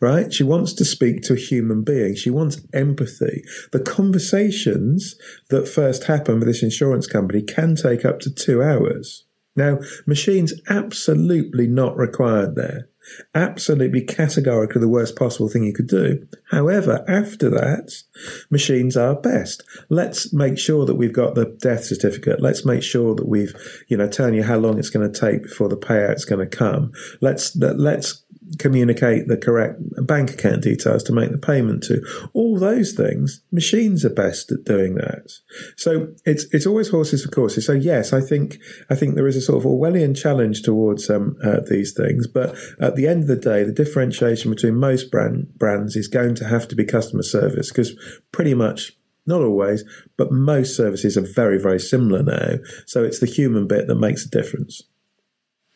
right? 0.00 0.32
She 0.32 0.42
wants 0.42 0.72
to 0.74 0.84
speak 0.84 1.22
to 1.22 1.34
a 1.34 1.38
human 1.38 1.82
being. 1.82 2.14
She 2.14 2.30
wants 2.30 2.60
empathy. 2.72 3.44
The 3.72 3.80
conversations 3.80 5.16
that 5.50 5.68
first 5.68 6.04
happen 6.04 6.38
with 6.38 6.48
this 6.48 6.62
insurance 6.62 7.06
company 7.06 7.42
can 7.42 7.74
take 7.76 8.04
up 8.04 8.20
to 8.20 8.34
two 8.34 8.62
hours. 8.62 9.26
Now, 9.56 9.78
machines 10.06 10.54
absolutely 10.68 11.66
not 11.66 11.96
required 11.96 12.56
there. 12.56 12.88
Absolutely 13.34 14.00
categorically 14.00 14.80
the 14.80 14.88
worst 14.88 15.16
possible 15.16 15.48
thing 15.48 15.64
you 15.64 15.72
could 15.72 15.86
do. 15.86 16.26
However, 16.50 17.04
after 17.06 17.50
that, 17.50 18.02
machines 18.50 18.96
are 18.96 19.14
best. 19.14 19.62
Let's 19.88 20.32
make 20.32 20.58
sure 20.58 20.86
that 20.86 20.94
we've 20.94 21.12
got 21.12 21.34
the 21.34 21.46
death 21.46 21.84
certificate. 21.84 22.40
Let's 22.40 22.64
make 22.64 22.82
sure 22.82 23.14
that 23.14 23.28
we've, 23.28 23.54
you 23.88 23.96
know, 23.96 24.08
telling 24.08 24.34
you 24.34 24.42
how 24.42 24.56
long 24.56 24.78
it's 24.78 24.90
going 24.90 25.10
to 25.10 25.20
take 25.20 25.44
before 25.44 25.68
the 25.68 25.76
payout's 25.76 26.24
going 26.24 26.48
to 26.48 26.56
come. 26.56 26.92
Let's, 27.20 27.54
let's 27.56 28.23
communicate 28.58 29.28
the 29.28 29.36
correct 29.36 29.80
bank 30.06 30.30
account 30.32 30.62
details 30.62 31.02
to 31.04 31.12
make 31.12 31.30
the 31.30 31.38
payment 31.38 31.82
to. 31.84 32.02
All 32.32 32.58
those 32.58 32.92
things, 32.92 33.42
machines 33.50 34.04
are 34.04 34.10
best 34.10 34.52
at 34.52 34.64
doing 34.64 34.94
that. 34.96 35.32
So 35.76 36.08
it's 36.24 36.46
it's 36.52 36.66
always 36.66 36.90
horses 36.90 37.24
for 37.24 37.30
courses. 37.30 37.66
So 37.66 37.72
yes, 37.72 38.12
I 38.12 38.20
think 38.20 38.58
I 38.90 38.94
think 38.94 39.14
there 39.14 39.26
is 39.26 39.36
a 39.36 39.40
sort 39.40 39.58
of 39.58 39.70
Orwellian 39.70 40.16
challenge 40.16 40.62
towards 40.62 41.08
um, 41.10 41.36
uh, 41.42 41.60
these 41.68 41.92
things. 41.92 42.26
But 42.26 42.56
at 42.80 42.96
the 42.96 43.06
end 43.06 43.22
of 43.22 43.28
the 43.28 43.36
day, 43.36 43.64
the 43.64 43.72
differentiation 43.72 44.50
between 44.50 44.76
most 44.76 45.10
brand 45.10 45.54
brands 45.58 45.96
is 45.96 46.08
going 46.08 46.34
to 46.36 46.46
have 46.46 46.68
to 46.68 46.76
be 46.76 46.84
customer 46.84 47.22
service 47.22 47.70
because 47.70 47.96
pretty 48.32 48.54
much 48.54 48.92
not 49.26 49.40
always, 49.40 49.84
but 50.16 50.32
most 50.32 50.76
services 50.76 51.16
are 51.16 51.22
very, 51.22 51.58
very 51.58 51.80
similar 51.80 52.22
now. 52.22 52.58
So 52.86 53.02
it's 53.02 53.20
the 53.20 53.26
human 53.26 53.66
bit 53.66 53.86
that 53.86 53.94
makes 53.94 54.26
a 54.26 54.28
difference. 54.28 54.82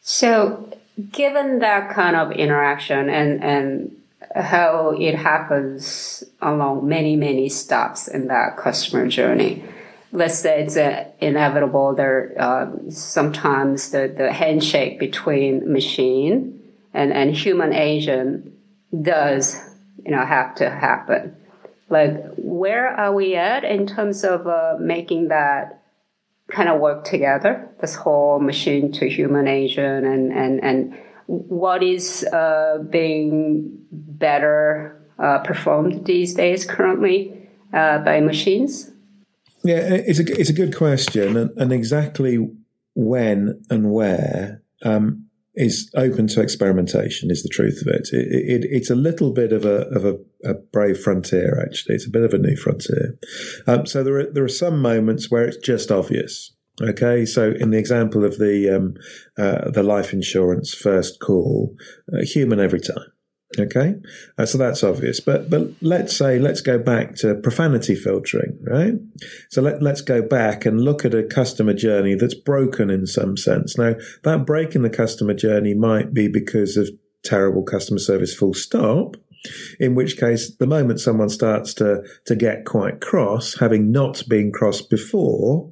So, 0.01 0.78
given 1.13 1.61
that 1.61 1.95
kind 1.95 2.17
of 2.17 2.33
interaction 2.33 3.09
and, 3.09 3.43
and 3.43 3.97
how 4.35 4.95
it 4.99 5.15
happens 5.15 6.25
along 6.43 6.89
many, 6.89 7.17
many 7.17 7.49
stops 7.49 8.09
in 8.09 8.29
that 8.29 8.57
customer 8.57 9.07
journey, 9.09 9.65
let's 10.13 10.39
say 10.39 10.63
it's 10.63 10.77
uh, 10.77 11.05
inevitable 11.21 11.95
there 11.95 12.35
uh, 12.39 12.67
sometimes 12.91 13.91
the, 13.91 14.13
the 14.17 14.33
handshake 14.33 14.99
between 14.99 15.71
machine 15.71 16.61
and, 16.95 17.13
and 17.13 17.35
human 17.35 17.73
agent 17.73 18.53
does 19.03 19.61
you 20.05 20.11
know 20.11 20.25
have 20.25 20.55
to 20.55 20.71
happen. 20.71 21.37
Like 21.91 22.35
where 22.37 22.89
are 22.89 23.15
we 23.15 23.35
at 23.37 23.65
in 23.65 23.87
terms 23.87 24.25
of 24.25 24.47
uh, 24.47 24.77
making 24.79 25.29
that 25.29 25.78
kind 26.51 26.69
of 26.69 26.81
work 26.81 27.05
together 27.05 27.69
this 27.81 27.95
whole 27.95 28.41
machine 28.41 28.91
to 28.93 29.09
human 29.09 29.47
agent 29.47 30.07
and 30.07 30.33
and 30.33 30.63
and 30.65 30.99
what 31.27 31.83
is 31.83 32.25
uh, 32.25 32.79
being 32.89 33.85
better 33.93 34.99
uh, 35.19 35.39
performed 35.41 36.07
these 36.07 36.33
days 36.35 36.65
currently 36.65 37.49
uh, 37.75 37.99
by 37.99 38.21
machines? 38.21 38.91
Yeah 39.63 39.81
it's 39.81 40.19
a, 40.19 40.41
it's 40.41 40.51
a 40.51 40.55
good 40.55 40.75
question 40.75 41.37
and, 41.37 41.51
and 41.59 41.73
exactly 41.73 42.49
when 42.95 43.63
and 43.71 43.93
where. 43.93 44.63
Um, 44.83 45.28
is 45.59 45.91
open 45.97 46.29
to 46.29 46.41
experimentation. 46.41 47.31
Is 47.31 47.43
the 47.43 47.49
truth 47.49 47.83
of 47.83 47.89
it. 47.89 48.09
It, 48.13 48.65
it. 48.65 48.69
it's 48.71 48.91
a 48.91 48.95
little 48.95 49.33
bit 49.33 49.53
of 49.53 49.65
a 49.65 49.87
of 49.89 50.05
a, 50.05 50.19
a, 50.45 50.55
brave 50.55 50.99
frontier. 50.99 51.61
Actually, 51.61 51.97
it's 51.97 52.07
a 52.07 52.11
bit 52.11 52.23
of 52.23 52.33
a 52.33 52.39
new 52.39 52.57
frontier. 52.57 53.19
Um, 53.67 53.85
so 53.85 54.03
there 54.03 54.19
are 54.19 54.33
there 54.33 54.45
are 54.45 54.49
some 54.49 54.81
moments 54.81 55.31
where 55.31 55.45
it's 55.45 55.59
just 55.59 55.91
obvious. 55.91 56.55
Okay, 56.81 57.27
so 57.27 57.55
in 57.59 57.71
the 57.71 57.79
example 57.79 58.25
of 58.25 58.39
the 58.39 58.71
um, 58.71 58.95
uh, 59.37 59.71
the 59.71 59.83
life 59.83 60.13
insurance 60.13 60.73
first 60.73 61.21
call, 61.21 61.75
uh, 62.13 62.23
human 62.23 62.61
every 62.61 62.81
time. 62.81 63.13
Okay, 63.59 63.95
uh, 64.37 64.45
so 64.45 64.59
that's 64.59 64.85
obvious. 64.85 65.21
But 65.21 65.49
but 65.49 65.71
let's 65.81 66.15
say 66.15 66.39
let's 66.39 66.61
go 66.61 66.79
back 66.79 67.15
to 67.17 67.35
profanity 67.35 67.95
filtering, 67.95 68.59
right? 68.63 68.95
So 69.49 69.63
let 69.63 69.83
let's 69.83 70.03
go 70.03 70.21
back 70.21 70.67
and 70.67 70.83
look 70.83 71.05
at 71.05 71.15
a 71.15 71.23
customer 71.23 71.73
journey 71.73 72.15
that's 72.15 72.35
broken 72.35 72.91
in 72.91 73.07
some 73.07 73.39
sense. 73.39 73.79
Now 73.79 73.95
that 74.25 74.45
break 74.45 74.75
in 74.75 74.83
the 74.83 74.91
customer 74.91 75.33
journey 75.33 75.73
might 75.73 76.13
be 76.13 76.29
because 76.29 76.77
of 76.77 76.91
terrible 77.25 77.63
customer 77.63 77.99
service, 77.99 78.35
full 78.35 78.55
stop. 78.55 79.17
In 79.79 79.95
which 79.95 80.17
case, 80.17 80.55
the 80.57 80.67
moment 80.67 81.01
someone 81.01 81.29
starts 81.29 81.73
to, 81.75 82.03
to 82.27 82.35
get 82.35 82.65
quite 82.65 83.01
cross, 83.01 83.59
having 83.61 83.93
not 83.93 84.23
been 84.29 84.51
cross 84.51 84.83
before, 84.83 85.71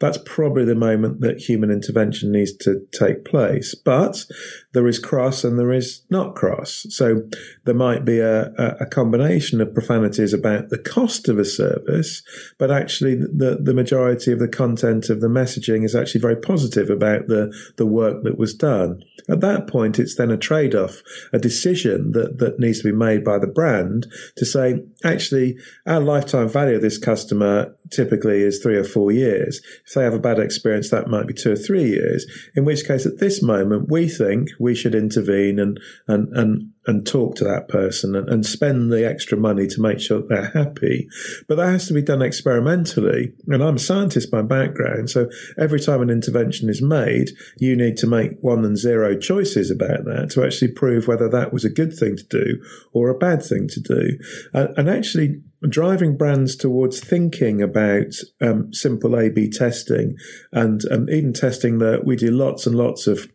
that's 0.00 0.18
probably 0.24 0.64
the 0.64 0.74
moment 0.74 1.20
that 1.20 1.38
human 1.38 1.70
intervention 1.70 2.30
needs 2.30 2.56
to 2.58 2.86
take 2.92 3.24
place. 3.24 3.74
But 3.74 4.24
there 4.72 4.86
is 4.86 4.98
cross 4.98 5.42
and 5.42 5.58
there 5.58 5.72
is 5.72 6.02
not 6.08 6.36
cross. 6.36 6.86
So 6.90 7.22
there 7.64 7.74
might 7.74 8.04
be 8.04 8.20
a, 8.20 8.52
a, 8.80 8.86
combination 8.86 9.60
of 9.60 9.74
profanities 9.74 10.32
about 10.32 10.70
the 10.70 10.78
cost 10.78 11.28
of 11.28 11.38
a 11.38 11.44
service, 11.44 12.22
but 12.58 12.70
actually 12.70 13.16
the, 13.16 13.58
the 13.60 13.74
majority 13.74 14.32
of 14.32 14.38
the 14.38 14.48
content 14.48 15.10
of 15.10 15.20
the 15.20 15.28
messaging 15.28 15.84
is 15.84 15.96
actually 15.96 16.20
very 16.20 16.36
positive 16.36 16.90
about 16.90 17.26
the, 17.26 17.52
the 17.76 17.86
work 17.86 18.22
that 18.22 18.38
was 18.38 18.54
done. 18.54 19.02
At 19.28 19.40
that 19.40 19.66
point, 19.66 19.98
it's 19.98 20.14
then 20.16 20.30
a 20.30 20.36
trade 20.36 20.74
off, 20.74 21.02
a 21.32 21.38
decision 21.38 22.12
that, 22.12 22.38
that 22.38 22.58
needs 22.58 22.78
to 22.78 22.90
be 22.90 22.96
made 22.96 23.24
by 23.24 23.38
the 23.38 23.46
brand 23.46 24.06
to 24.36 24.46
say, 24.46 24.84
actually, 25.04 25.58
our 25.86 26.00
lifetime 26.00 26.48
value 26.48 26.76
of 26.76 26.82
this 26.82 26.98
customer 26.98 27.74
typically 27.90 28.42
is 28.42 28.58
three 28.58 28.76
or 28.76 28.84
four 28.84 29.10
years. 29.12 29.60
If 29.88 29.94
they 29.94 30.04
have 30.04 30.12
a 30.12 30.18
bad 30.18 30.38
experience, 30.38 30.90
that 30.90 31.08
might 31.08 31.26
be 31.26 31.32
two 31.32 31.52
or 31.52 31.56
three 31.56 31.88
years. 31.88 32.26
In 32.54 32.66
which 32.66 32.86
case, 32.86 33.06
at 33.06 33.20
this 33.20 33.42
moment, 33.42 33.90
we 33.90 34.06
think 34.06 34.50
we 34.60 34.74
should 34.74 34.94
intervene 34.94 35.58
and 35.58 35.80
and 36.06 36.28
and 36.36 36.72
and 36.86 37.06
talk 37.06 37.36
to 37.36 37.44
that 37.44 37.68
person 37.68 38.14
and, 38.14 38.28
and 38.28 38.44
spend 38.44 38.92
the 38.92 39.06
extra 39.06 39.36
money 39.36 39.66
to 39.66 39.80
make 39.80 40.00
sure 40.00 40.22
they're 40.22 40.50
happy. 40.50 41.08
But 41.46 41.56
that 41.56 41.68
has 41.68 41.86
to 41.88 41.94
be 41.94 42.02
done 42.02 42.20
experimentally. 42.20 43.32
And 43.46 43.62
I'm 43.62 43.76
a 43.76 43.78
scientist 43.78 44.30
by 44.30 44.42
background, 44.42 45.08
so 45.08 45.30
every 45.58 45.80
time 45.80 46.02
an 46.02 46.10
intervention 46.10 46.68
is 46.68 46.82
made, 46.82 47.30
you 47.56 47.74
need 47.74 47.96
to 47.98 48.06
make 48.06 48.32
one 48.42 48.66
and 48.66 48.76
zero 48.76 49.18
choices 49.18 49.70
about 49.70 50.04
that 50.04 50.30
to 50.32 50.44
actually 50.44 50.72
prove 50.72 51.08
whether 51.08 51.30
that 51.30 51.52
was 51.52 51.64
a 51.64 51.70
good 51.70 51.94
thing 51.94 52.16
to 52.16 52.24
do 52.24 52.62
or 52.92 53.08
a 53.08 53.18
bad 53.18 53.42
thing 53.42 53.68
to 53.68 53.80
do. 53.80 54.18
and, 54.52 54.76
and 54.76 54.90
actually 54.90 55.42
driving 55.62 56.16
brands 56.16 56.56
towards 56.56 57.00
thinking 57.00 57.62
about 57.62 58.14
um, 58.40 58.72
simple 58.72 59.16
A/B 59.16 59.50
testing, 59.50 60.16
and 60.52 60.82
um, 60.90 61.08
even 61.08 61.32
testing 61.32 61.78
that 61.78 62.04
we 62.04 62.16
do 62.16 62.30
lots 62.30 62.66
and 62.66 62.76
lots 62.76 63.06
of 63.06 63.28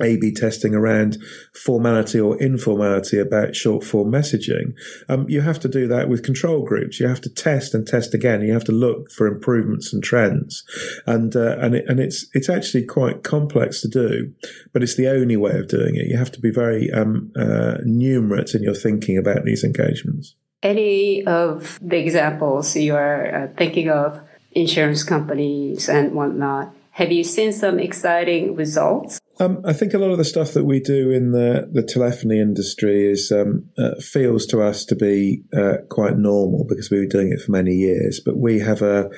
a-B 0.00 0.32
testing 0.32 0.74
around 0.74 1.16
formality 1.54 2.20
or 2.20 2.36
informality 2.38 3.18
about 3.18 3.56
short 3.56 3.82
form 3.82 4.10
messaging. 4.10 4.74
Um, 5.08 5.26
you 5.28 5.40
have 5.40 5.58
to 5.60 5.68
do 5.68 5.88
that 5.88 6.08
with 6.08 6.22
control 6.22 6.64
groups. 6.64 7.00
You 7.00 7.08
have 7.08 7.20
to 7.22 7.30
test 7.32 7.74
and 7.74 7.86
test 7.86 8.12
again. 8.12 8.42
You 8.42 8.52
have 8.52 8.64
to 8.64 8.72
look 8.72 9.10
for 9.10 9.26
improvements 9.26 9.92
and 9.92 10.02
trends, 10.02 10.64
and 11.06 11.34
uh, 11.34 11.56
and 11.58 11.76
it, 11.76 11.84
and 11.88 11.98
it's 11.98 12.26
it's 12.34 12.50
actually 12.50 12.84
quite 12.84 13.22
complex 13.22 13.80
to 13.82 13.88
do, 13.88 14.32
but 14.72 14.82
it's 14.82 14.96
the 14.96 15.08
only 15.08 15.36
way 15.36 15.58
of 15.58 15.68
doing 15.68 15.96
it. 15.96 16.08
You 16.08 16.18
have 16.18 16.32
to 16.32 16.40
be 16.40 16.50
very 16.50 16.90
um, 16.92 17.32
uh, 17.36 17.78
numerate 17.86 18.54
in 18.54 18.62
your 18.62 18.74
thinking 18.74 19.16
about 19.16 19.44
these 19.44 19.64
engagements. 19.64 20.34
Any 20.66 21.24
of 21.24 21.78
the 21.80 21.96
examples 21.96 22.74
you 22.74 22.96
are 22.96 23.44
uh, 23.44 23.48
thinking 23.56 23.88
of, 23.88 24.20
insurance 24.50 25.04
companies 25.04 25.88
and 25.88 26.12
whatnot, 26.12 26.74
have 26.90 27.12
you 27.12 27.22
seen 27.22 27.52
some 27.52 27.78
exciting 27.78 28.56
results? 28.56 29.20
Um, 29.38 29.62
I 29.64 29.72
think 29.72 29.94
a 29.94 29.98
lot 29.98 30.10
of 30.10 30.18
the 30.18 30.24
stuff 30.24 30.54
that 30.54 30.64
we 30.64 30.80
do 30.80 31.12
in 31.12 31.30
the, 31.30 31.70
the 31.70 31.84
telephony 31.84 32.40
industry 32.40 33.06
is 33.06 33.30
um, 33.30 33.70
uh, 33.78 33.94
feels 34.00 34.44
to 34.46 34.60
us 34.60 34.84
to 34.86 34.96
be 34.96 35.44
uh, 35.56 35.74
quite 35.88 36.16
normal 36.16 36.64
because 36.64 36.90
we've 36.90 37.02
been 37.02 37.10
doing 37.10 37.32
it 37.32 37.40
for 37.42 37.52
many 37.52 37.74
years. 37.74 38.18
But 38.18 38.36
we 38.36 38.58
have 38.58 38.82
a 38.82 39.08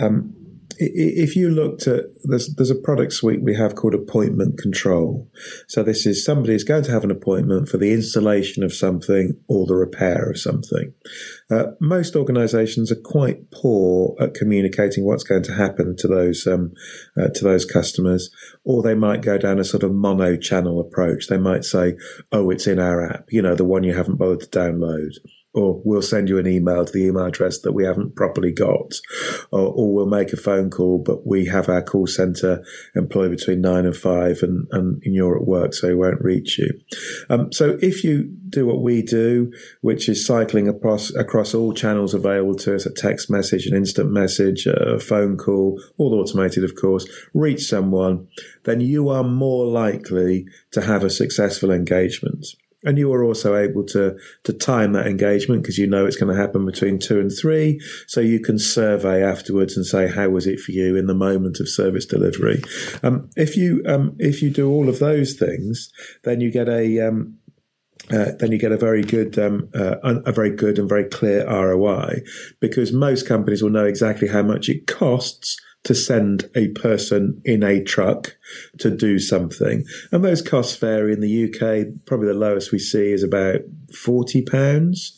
um, 0.00 0.34
if 0.78 1.36
you 1.36 1.50
looked 1.50 1.86
at 1.86 2.04
there's 2.24 2.54
there's 2.54 2.70
a 2.70 2.74
product 2.74 3.12
suite 3.12 3.42
we 3.42 3.54
have 3.54 3.74
called 3.74 3.94
appointment 3.94 4.58
control. 4.58 5.30
So 5.68 5.82
this 5.82 6.06
is 6.06 6.24
somebody 6.24 6.54
is 6.54 6.64
going 6.64 6.84
to 6.84 6.92
have 6.92 7.04
an 7.04 7.10
appointment 7.10 7.68
for 7.68 7.78
the 7.78 7.92
installation 7.92 8.62
of 8.62 8.72
something 8.72 9.38
or 9.48 9.66
the 9.66 9.74
repair 9.74 10.30
of 10.30 10.38
something. 10.38 10.92
Uh, 11.50 11.72
most 11.80 12.16
organisations 12.16 12.90
are 12.90 12.96
quite 12.96 13.50
poor 13.50 14.16
at 14.20 14.34
communicating 14.34 15.04
what's 15.04 15.24
going 15.24 15.42
to 15.44 15.54
happen 15.54 15.96
to 15.96 16.08
those 16.08 16.46
um, 16.46 16.72
uh, 17.16 17.28
to 17.34 17.44
those 17.44 17.64
customers, 17.64 18.30
or 18.64 18.82
they 18.82 18.94
might 18.94 19.22
go 19.22 19.38
down 19.38 19.58
a 19.58 19.64
sort 19.64 19.82
of 19.82 19.92
mono 19.92 20.36
channel 20.36 20.80
approach. 20.80 21.28
They 21.28 21.38
might 21.38 21.64
say, 21.64 21.96
"Oh, 22.32 22.50
it's 22.50 22.66
in 22.66 22.78
our 22.78 23.04
app," 23.04 23.26
you 23.30 23.42
know, 23.42 23.54
the 23.54 23.64
one 23.64 23.84
you 23.84 23.94
haven't 23.94 24.16
bothered 24.16 24.40
to 24.40 24.58
download 24.58 25.12
or 25.56 25.80
we'll 25.84 26.02
send 26.02 26.28
you 26.28 26.38
an 26.38 26.46
email 26.46 26.84
to 26.84 26.92
the 26.92 27.06
email 27.06 27.24
address 27.24 27.60
that 27.60 27.72
we 27.72 27.84
haven't 27.84 28.14
properly 28.14 28.52
got, 28.52 28.92
or, 29.50 29.72
or, 29.72 29.94
we'll 29.94 30.06
make 30.06 30.32
a 30.32 30.36
phone 30.36 30.68
call, 30.68 30.98
but 30.98 31.26
we 31.26 31.46
have 31.46 31.70
our 31.70 31.82
call 31.82 32.06
center 32.06 32.62
employed 32.94 33.30
between 33.30 33.62
nine 33.62 33.86
and 33.86 33.96
five, 33.96 34.42
and, 34.42 34.68
and 34.70 35.00
you're 35.02 35.36
at 35.36 35.46
work, 35.46 35.72
so 35.72 35.88
we 35.88 35.94
won't 35.94 36.20
reach 36.20 36.58
you. 36.58 36.68
Um, 37.30 37.50
so 37.52 37.78
if 37.80 38.04
you 38.04 38.24
do 38.50 38.66
what 38.66 38.82
we 38.82 39.00
do, 39.00 39.50
which 39.80 40.08
is 40.08 40.26
cycling 40.26 40.68
across 40.68 41.14
across 41.14 41.54
all 41.54 41.72
channels 41.72 42.12
available 42.12 42.54
to 42.56 42.74
us, 42.74 42.84
a 42.84 42.92
text 42.92 43.30
message, 43.30 43.66
an 43.66 43.74
instant 43.74 44.10
message, 44.10 44.66
a 44.66 44.98
phone 44.98 45.38
call, 45.38 45.82
all 45.96 46.14
automated, 46.14 46.64
of 46.64 46.74
course, 46.74 47.08
reach 47.32 47.66
someone, 47.66 48.28
then 48.64 48.80
you 48.80 49.08
are 49.08 49.24
more 49.24 49.64
likely 49.66 50.46
to 50.72 50.82
have 50.82 51.02
a 51.02 51.10
successful 51.10 51.70
engagement. 51.70 52.46
And 52.86 52.96
you 52.96 53.12
are 53.12 53.22
also 53.24 53.56
able 53.56 53.84
to, 53.88 54.16
to 54.44 54.52
time 54.52 54.92
that 54.92 55.06
engagement 55.06 55.62
because 55.62 55.76
you 55.76 55.86
know 55.86 56.06
it's 56.06 56.16
going 56.16 56.34
to 56.34 56.40
happen 56.40 56.64
between 56.64 56.98
two 56.98 57.20
and 57.20 57.30
three. 57.30 57.80
So 58.06 58.20
you 58.20 58.40
can 58.40 58.58
survey 58.58 59.22
afterwards 59.22 59.76
and 59.76 59.84
say, 59.84 60.08
how 60.08 60.30
was 60.30 60.46
it 60.46 60.60
for 60.60 60.72
you 60.72 60.96
in 60.96 61.06
the 61.06 61.14
moment 61.14 61.60
of 61.60 61.68
service 61.68 62.06
delivery? 62.06 62.62
Um, 63.02 63.28
if 63.36 63.56
you, 63.56 63.82
um, 63.86 64.16
if 64.18 64.40
you 64.40 64.50
do 64.50 64.70
all 64.70 64.88
of 64.88 65.00
those 65.00 65.34
things, 65.34 65.90
then 66.24 66.40
you 66.40 66.50
get 66.50 66.68
a, 66.68 67.00
um, 67.00 67.38
uh, 68.10 68.32
then 68.38 68.52
you 68.52 68.58
get 68.58 68.72
a 68.72 68.76
very 68.76 69.02
good, 69.02 69.38
um, 69.38 69.68
uh, 69.74 69.96
a 70.02 70.32
very 70.32 70.50
good 70.50 70.78
and 70.78 70.88
very 70.88 71.04
clear 71.04 71.44
ROI 71.46 72.20
because 72.60 72.92
most 72.92 73.26
companies 73.26 73.62
will 73.62 73.70
know 73.70 73.84
exactly 73.84 74.28
how 74.28 74.42
much 74.42 74.68
it 74.68 74.86
costs 74.86 75.58
to 75.86 75.94
send 75.94 76.50
a 76.56 76.68
person 76.68 77.40
in 77.44 77.62
a 77.62 77.80
truck 77.82 78.36
to 78.78 78.90
do 78.90 79.20
something. 79.20 79.84
And 80.10 80.24
those 80.24 80.42
costs 80.42 80.74
vary 80.74 81.12
in 81.12 81.20
the 81.20 81.44
UK. 81.44 82.04
Probably 82.06 82.26
the 82.26 82.34
lowest 82.34 82.72
we 82.72 82.80
see 82.80 83.12
is 83.12 83.22
about 83.22 83.60
£40 83.92 85.12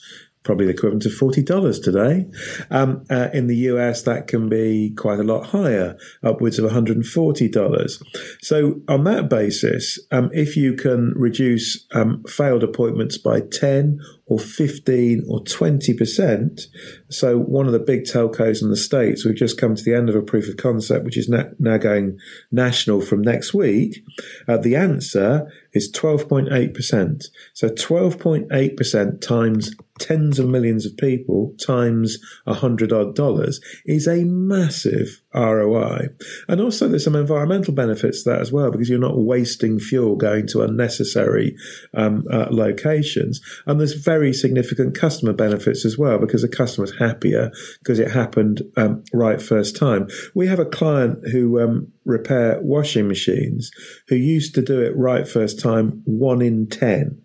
probably 0.49 0.65
the 0.65 0.73
equivalent 0.73 1.05
of 1.05 1.13
$40 1.13 1.85
today. 1.85 2.25
Um, 2.71 3.05
uh, 3.11 3.29
in 3.35 3.49
the 3.49 3.57
US, 3.69 4.01
that 4.05 4.29
can 4.29 4.49
be 4.49 4.95
quite 4.97 5.21
a 5.21 5.23
lot 5.23 5.49
higher, 5.49 5.95
upwards 6.23 6.59
of 6.59 6.71
$140. 6.71 8.03
So, 8.41 8.81
on 8.89 9.05
that 9.05 9.29
basis, 9.29 9.99
um, 10.11 10.31
if 10.33 10.57
you 10.57 10.73
can 10.73 11.13
reduce 11.15 11.87
um, 11.93 12.25
failed 12.25 12.65
appointments 12.65 13.19
by 13.19 13.43
10 13.43 14.01
or 14.29 14.39
15 14.39 15.25
or 15.27 15.41
20%. 15.41 16.67
So 17.09 17.39
one 17.39 17.67
of 17.67 17.73
the 17.73 17.79
big 17.79 18.05
telcos 18.05 18.63
in 18.63 18.69
the 18.69 18.77
States, 18.77 19.25
we've 19.25 19.35
just 19.35 19.59
come 19.59 19.75
to 19.75 19.83
the 19.83 19.95
end 19.95 20.11
of 20.11 20.15
a 20.15 20.23
proof 20.23 20.49
of 20.49 20.59
concept, 20.59 21.05
which 21.05 21.17
is 21.17 21.29
now 21.29 21.79
going 21.79 22.19
national 22.53 23.01
from 23.01 23.23
next 23.23 23.55
week. 23.55 24.05
Uh, 24.47 24.59
the 24.59 24.77
answer 24.77 25.51
is 25.73 25.91
12.8%. 25.93 27.29
So 27.55 27.69
12.8% 27.69 29.21
times 29.21 29.75
tens 29.99 30.39
of 30.39 30.49
millions 30.49 30.87
of 30.87 30.97
people 30.97 31.55
times 31.59 32.19
a 32.47 32.55
hundred 32.55 32.93
odd 32.93 33.15
dollars 33.15 33.61
is 33.85 34.07
a 34.07 34.25
massive 34.25 35.23
ROI. 35.35 36.09
And 36.49 36.61
also 36.61 36.89
there's 36.89 37.05
some 37.05 37.17
environmental 37.17 37.75
benefits 37.75 38.23
to 38.23 38.31
that 38.31 38.41
as 38.41 38.53
well, 38.53 38.71
because 38.71 38.89
you're 38.89 38.99
not 38.99 39.19
wasting 39.19 39.79
fuel 39.79 40.17
going 40.17 40.47
to 40.49 40.63
unnecessary 40.63 41.57
um, 41.95 42.25
uh, 42.31 42.47
locations. 42.51 43.41
And 43.67 43.79
there's 43.79 43.95
very 43.95 44.33
significant 44.33 44.95
customer 44.95 45.33
benefits 45.33 45.85
as 45.85 45.99
well, 45.99 46.19
because 46.19 46.43
the 46.43 46.49
customer's 46.49 46.97
happier 46.99 47.51
because 47.79 47.99
it 47.99 48.11
happened 48.11 48.63
um, 48.77 49.05
right 49.13 49.41
first 49.41 49.77
time. 49.77 50.09
We 50.35 50.47
have 50.49 50.59
a 50.59 50.65
client 50.65 51.29
who 51.31 51.61
um, 51.61 51.93
repair 52.05 52.59
washing 52.61 53.07
machines 53.09 53.71
who 54.09 54.17
used 54.17 54.55
to 54.55 54.63
do 54.63 54.81
it 54.81 54.97
right 54.97 55.29
first 55.29 55.61
time 55.61 56.03
one 56.05 56.43
in 56.43 56.69
10. 56.69 57.23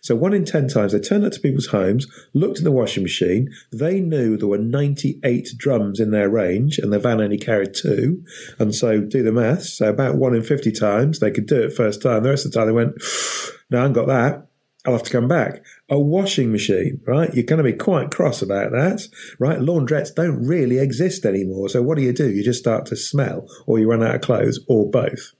So 0.00 0.14
one 0.14 0.34
in 0.34 0.44
10 0.44 0.68
times 0.68 0.92
they 0.92 1.00
turned 1.00 1.24
up 1.24 1.32
to 1.32 1.40
people's 1.40 1.66
homes, 1.66 2.06
looked 2.34 2.58
in 2.58 2.64
the 2.64 2.70
washing 2.70 3.02
machine. 3.02 3.50
They 3.72 4.00
knew 4.00 4.36
there 4.36 4.48
were 4.48 4.58
98 4.58 5.50
drums 5.56 6.00
in 6.00 6.10
their 6.10 6.28
range 6.28 6.78
and 6.78 6.92
their 6.92 7.00
van 7.00 7.20
only 7.20 7.38
carried 7.38 7.74
two. 7.74 8.24
And 8.58 8.74
so 8.74 9.00
do 9.00 9.22
the 9.22 9.32
maths. 9.32 9.72
So 9.72 9.88
about 9.88 10.16
one 10.16 10.34
in 10.34 10.42
50 10.42 10.72
times 10.72 11.18
they 11.18 11.30
could 11.30 11.46
do 11.46 11.62
it 11.62 11.72
first 11.72 12.02
time. 12.02 12.22
The 12.22 12.30
rest 12.30 12.46
of 12.46 12.52
the 12.52 12.58
time 12.58 12.66
they 12.66 12.72
went, 12.72 13.02
no, 13.70 13.78
I 13.78 13.82
haven't 13.82 13.94
got 13.94 14.06
that. 14.06 14.46
I'll 14.84 14.94
have 14.94 15.04
to 15.04 15.10
come 15.12 15.28
back. 15.28 15.64
A 15.88 15.98
washing 15.98 16.50
machine, 16.50 17.00
right? 17.06 17.32
You're 17.32 17.44
going 17.44 17.64
to 17.64 17.70
be 17.70 17.72
quite 17.72 18.10
cross 18.10 18.42
about 18.42 18.72
that, 18.72 19.06
right? 19.38 19.58
Laundrettes 19.58 20.14
don't 20.14 20.44
really 20.44 20.78
exist 20.78 21.24
anymore. 21.24 21.68
So 21.68 21.82
what 21.82 21.96
do 21.96 22.02
you 22.02 22.12
do? 22.12 22.28
You 22.28 22.42
just 22.42 22.58
start 22.58 22.86
to 22.86 22.96
smell 22.96 23.46
or 23.66 23.78
you 23.78 23.88
run 23.88 24.02
out 24.02 24.16
of 24.16 24.20
clothes 24.22 24.58
or 24.66 24.90
both 24.90 25.34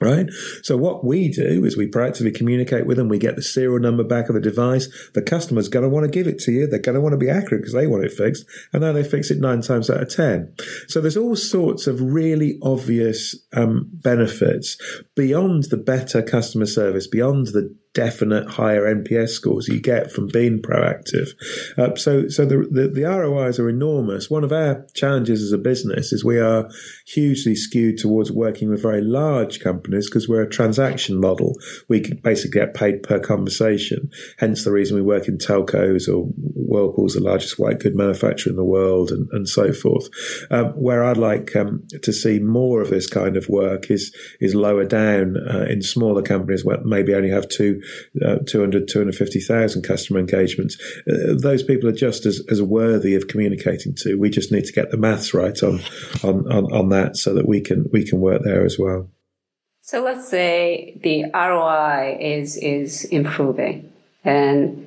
right? 0.00 0.26
So 0.62 0.76
what 0.76 1.04
we 1.04 1.28
do 1.28 1.64
is 1.64 1.76
we 1.76 1.86
proactively 1.86 2.34
communicate 2.34 2.86
with 2.86 2.96
them. 2.96 3.08
We 3.08 3.18
get 3.18 3.36
the 3.36 3.42
serial 3.42 3.78
number 3.78 4.02
back 4.02 4.28
of 4.28 4.34
the 4.34 4.40
device. 4.40 4.88
The 5.14 5.22
customer's 5.22 5.68
going 5.68 5.82
to 5.82 5.88
want 5.88 6.04
to 6.04 6.10
give 6.10 6.26
it 6.26 6.38
to 6.40 6.52
you. 6.52 6.66
They're 6.66 6.78
going 6.78 6.94
to 6.94 7.00
want 7.00 7.12
to 7.12 7.18
be 7.18 7.28
accurate 7.28 7.62
because 7.62 7.74
they 7.74 7.86
want 7.86 8.04
it 8.04 8.12
fixed. 8.12 8.46
And 8.72 8.82
now 8.82 8.92
they 8.92 9.04
fix 9.04 9.30
it 9.30 9.40
nine 9.40 9.60
times 9.60 9.90
out 9.90 10.02
of 10.02 10.08
10. 10.08 10.54
So 10.88 11.00
there's 11.00 11.16
all 11.16 11.36
sorts 11.36 11.86
of 11.86 12.00
really 12.00 12.58
obvious 12.62 13.36
um, 13.52 13.90
benefits 13.92 14.78
beyond 15.14 15.64
the 15.64 15.76
better 15.76 16.22
customer 16.22 16.66
service, 16.66 17.06
beyond 17.06 17.48
the 17.48 17.76
definite 17.92 18.48
higher 18.48 18.82
NPS 18.82 19.30
scores 19.30 19.66
you 19.66 19.80
get 19.80 20.12
from 20.12 20.28
being 20.28 20.62
proactive. 20.62 21.30
Uh, 21.76 21.96
so, 21.96 22.28
so 22.28 22.44
the, 22.44 22.58
the, 22.70 22.88
the 22.88 23.02
ROIs 23.02 23.58
are 23.58 23.68
enormous. 23.68 24.30
One 24.30 24.44
of 24.44 24.52
our 24.52 24.86
challenges 24.94 25.42
as 25.42 25.52
a 25.52 25.58
business 25.58 26.12
is 26.12 26.24
we 26.24 26.38
are 26.38 26.70
hugely 27.06 27.56
skewed 27.56 27.98
towards 27.98 28.30
working 28.30 28.70
with 28.70 28.82
very 28.82 29.00
large 29.00 29.60
companies 29.60 30.08
because 30.08 30.28
we're 30.28 30.42
a 30.42 30.48
transaction 30.48 31.20
model. 31.20 31.56
We 31.88 32.00
basically 32.22 32.60
get 32.60 32.74
paid 32.74 33.02
per 33.02 33.18
conversation. 33.18 34.10
Hence 34.38 34.64
the 34.64 34.72
reason 34.72 34.94
we 34.94 35.02
work 35.02 35.26
in 35.26 35.38
telcos 35.38 36.08
or 36.08 36.26
Whirlpool's 36.70 37.14
the 37.14 37.20
largest 37.20 37.58
white 37.58 37.80
good 37.80 37.96
manufacturer 37.96 38.50
in 38.50 38.56
the 38.56 38.64
world 38.64 39.10
and, 39.10 39.28
and 39.32 39.48
so 39.48 39.72
forth. 39.72 40.08
Um, 40.50 40.66
where 40.80 41.02
I'd 41.02 41.16
like 41.16 41.56
um, 41.56 41.82
to 42.02 42.12
see 42.12 42.38
more 42.38 42.80
of 42.80 42.90
this 42.90 43.08
kind 43.08 43.36
of 43.36 43.48
work 43.48 43.90
is, 43.90 44.14
is 44.40 44.54
lower 44.54 44.84
down 44.84 45.36
uh, 45.36 45.66
in 45.68 45.82
smaller 45.82 46.22
companies 46.22 46.64
where 46.64 46.78
maybe 46.84 47.14
only 47.14 47.30
have 47.30 47.48
two 47.48 47.79
uh, 48.24 48.36
200, 48.46 48.88
250,000 48.88 49.82
customer 49.82 50.20
engagements. 50.20 50.76
Uh, 51.08 51.34
those 51.36 51.62
people 51.62 51.88
are 51.88 51.92
just 51.92 52.26
as, 52.26 52.42
as 52.50 52.62
worthy 52.62 53.14
of 53.14 53.28
communicating 53.28 53.94
to. 53.96 54.18
We 54.18 54.30
just 54.30 54.52
need 54.52 54.64
to 54.64 54.72
get 54.72 54.90
the 54.90 54.96
maths 54.96 55.34
right 55.34 55.60
on, 55.62 55.80
on, 56.22 56.50
on, 56.50 56.72
on 56.72 56.88
that 56.90 57.16
so 57.16 57.34
that 57.34 57.46
we 57.46 57.60
can, 57.60 57.88
we 57.92 58.04
can 58.04 58.20
work 58.20 58.42
there 58.44 58.64
as 58.64 58.78
well. 58.78 59.08
So 59.82 60.04
let's 60.04 60.28
say 60.28 61.00
the 61.02 61.24
ROI 61.34 62.18
is, 62.20 62.56
is 62.56 63.04
improving 63.06 63.92
and 64.24 64.86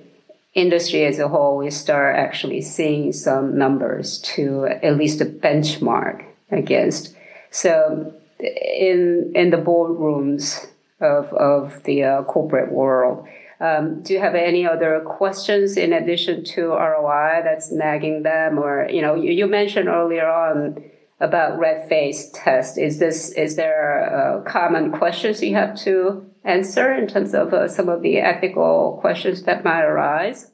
industry 0.53 1.05
as 1.05 1.19
a 1.19 1.27
whole, 1.27 1.57
we 1.57 1.71
start 1.71 2.15
actually 2.15 2.61
seeing 2.61 3.11
some 3.11 3.57
numbers 3.57 4.19
to 4.19 4.65
at 4.65 4.97
least 4.97 5.21
a 5.21 5.25
benchmark 5.25 6.25
against. 6.51 7.15
So 7.49 8.13
in 8.39 9.31
in 9.35 9.49
the 9.49 9.57
boardrooms, 9.57 10.67
of, 11.03 11.33
of 11.33 11.83
the 11.83 12.03
uh, 12.03 12.23
corporate 12.23 12.71
world. 12.71 13.27
Um, 13.59 14.01
do 14.01 14.13
you 14.13 14.19
have 14.19 14.35
any 14.35 14.67
other 14.67 15.01
questions 15.05 15.77
in 15.77 15.93
addition 15.93 16.43
to 16.45 16.69
ROI 16.69 17.41
that's 17.43 17.71
nagging 17.71 18.23
them? 18.23 18.57
Or, 18.57 18.87
you 18.89 19.01
know, 19.01 19.15
you, 19.15 19.31
you 19.31 19.47
mentioned 19.47 19.87
earlier 19.87 20.27
on 20.27 20.83
about 21.19 21.59
red 21.59 21.87
face 21.87 22.29
test. 22.33 22.77
Is 22.77 22.99
this, 22.99 23.31
is 23.31 23.55
there 23.55 24.13
uh, 24.13 24.41
common 24.41 24.91
questions 24.91 25.41
you 25.41 25.55
have 25.55 25.75
to 25.81 26.25
answer 26.43 26.93
in 26.93 27.07
terms 27.07 27.33
of 27.33 27.53
uh, 27.53 27.67
some 27.67 27.87
of 27.87 28.01
the 28.01 28.17
ethical 28.17 28.97
questions 28.99 29.43
that 29.43 29.63
might 29.63 29.83
arise? 29.83 30.51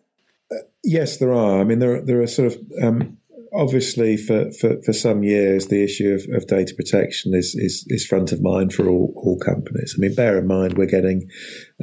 Uh, 0.51 0.57
yes, 0.83 1.17
there 1.17 1.33
are. 1.33 1.59
I 1.59 1.63
mean, 1.63 1.79
there, 1.79 2.01
there 2.01 2.21
are 2.21 2.27
sort 2.27 2.53
of, 2.53 2.61
um, 2.83 3.17
obviously, 3.53 4.17
for, 4.17 4.51
for, 4.53 4.81
for 4.83 4.93
some 4.93 5.23
years, 5.23 5.67
the 5.67 5.83
issue 5.83 6.11
of, 6.13 6.25
of 6.35 6.47
data 6.47 6.73
protection 6.75 7.33
is, 7.33 7.55
is, 7.55 7.85
is 7.87 8.05
front 8.05 8.31
of 8.31 8.41
mind 8.41 8.73
for 8.73 8.87
all, 8.87 9.13
all 9.15 9.37
companies. 9.39 9.95
I 9.97 10.01
mean, 10.01 10.15
bear 10.15 10.37
in 10.37 10.47
mind 10.47 10.77
we're 10.77 10.85
getting 10.85 11.29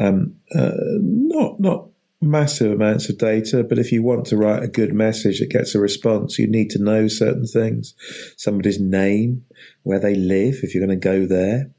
um, 0.01 0.37
uh, 0.55 0.73
not 1.01 1.61
not 1.61 1.89
massive 2.21 2.73
amounts 2.73 3.09
of 3.09 3.19
data, 3.19 3.63
but 3.63 3.79
if 3.79 3.93
you 3.93 4.03
want 4.03 4.27
to 4.27 4.37
write 4.37 4.63
a 4.63 4.69
good 4.69 4.95
message 4.95 5.41
that 5.41 5.51
gets 5.51 5.75
a 5.75 5.81
response, 5.81 6.39
you 6.39 6.47
need 6.47 6.71
to 6.71 6.83
know 6.83 7.09
certain 7.09 7.47
things, 7.47 7.95
somebody's 8.37 8.81
name, 8.81 9.45
where 9.83 10.01
they 10.01 10.15
live, 10.15 10.57
if 10.63 10.75
you're 10.75 10.85
going 10.85 10.99
to 10.99 11.09
go 11.09 11.27
there. 11.27 11.71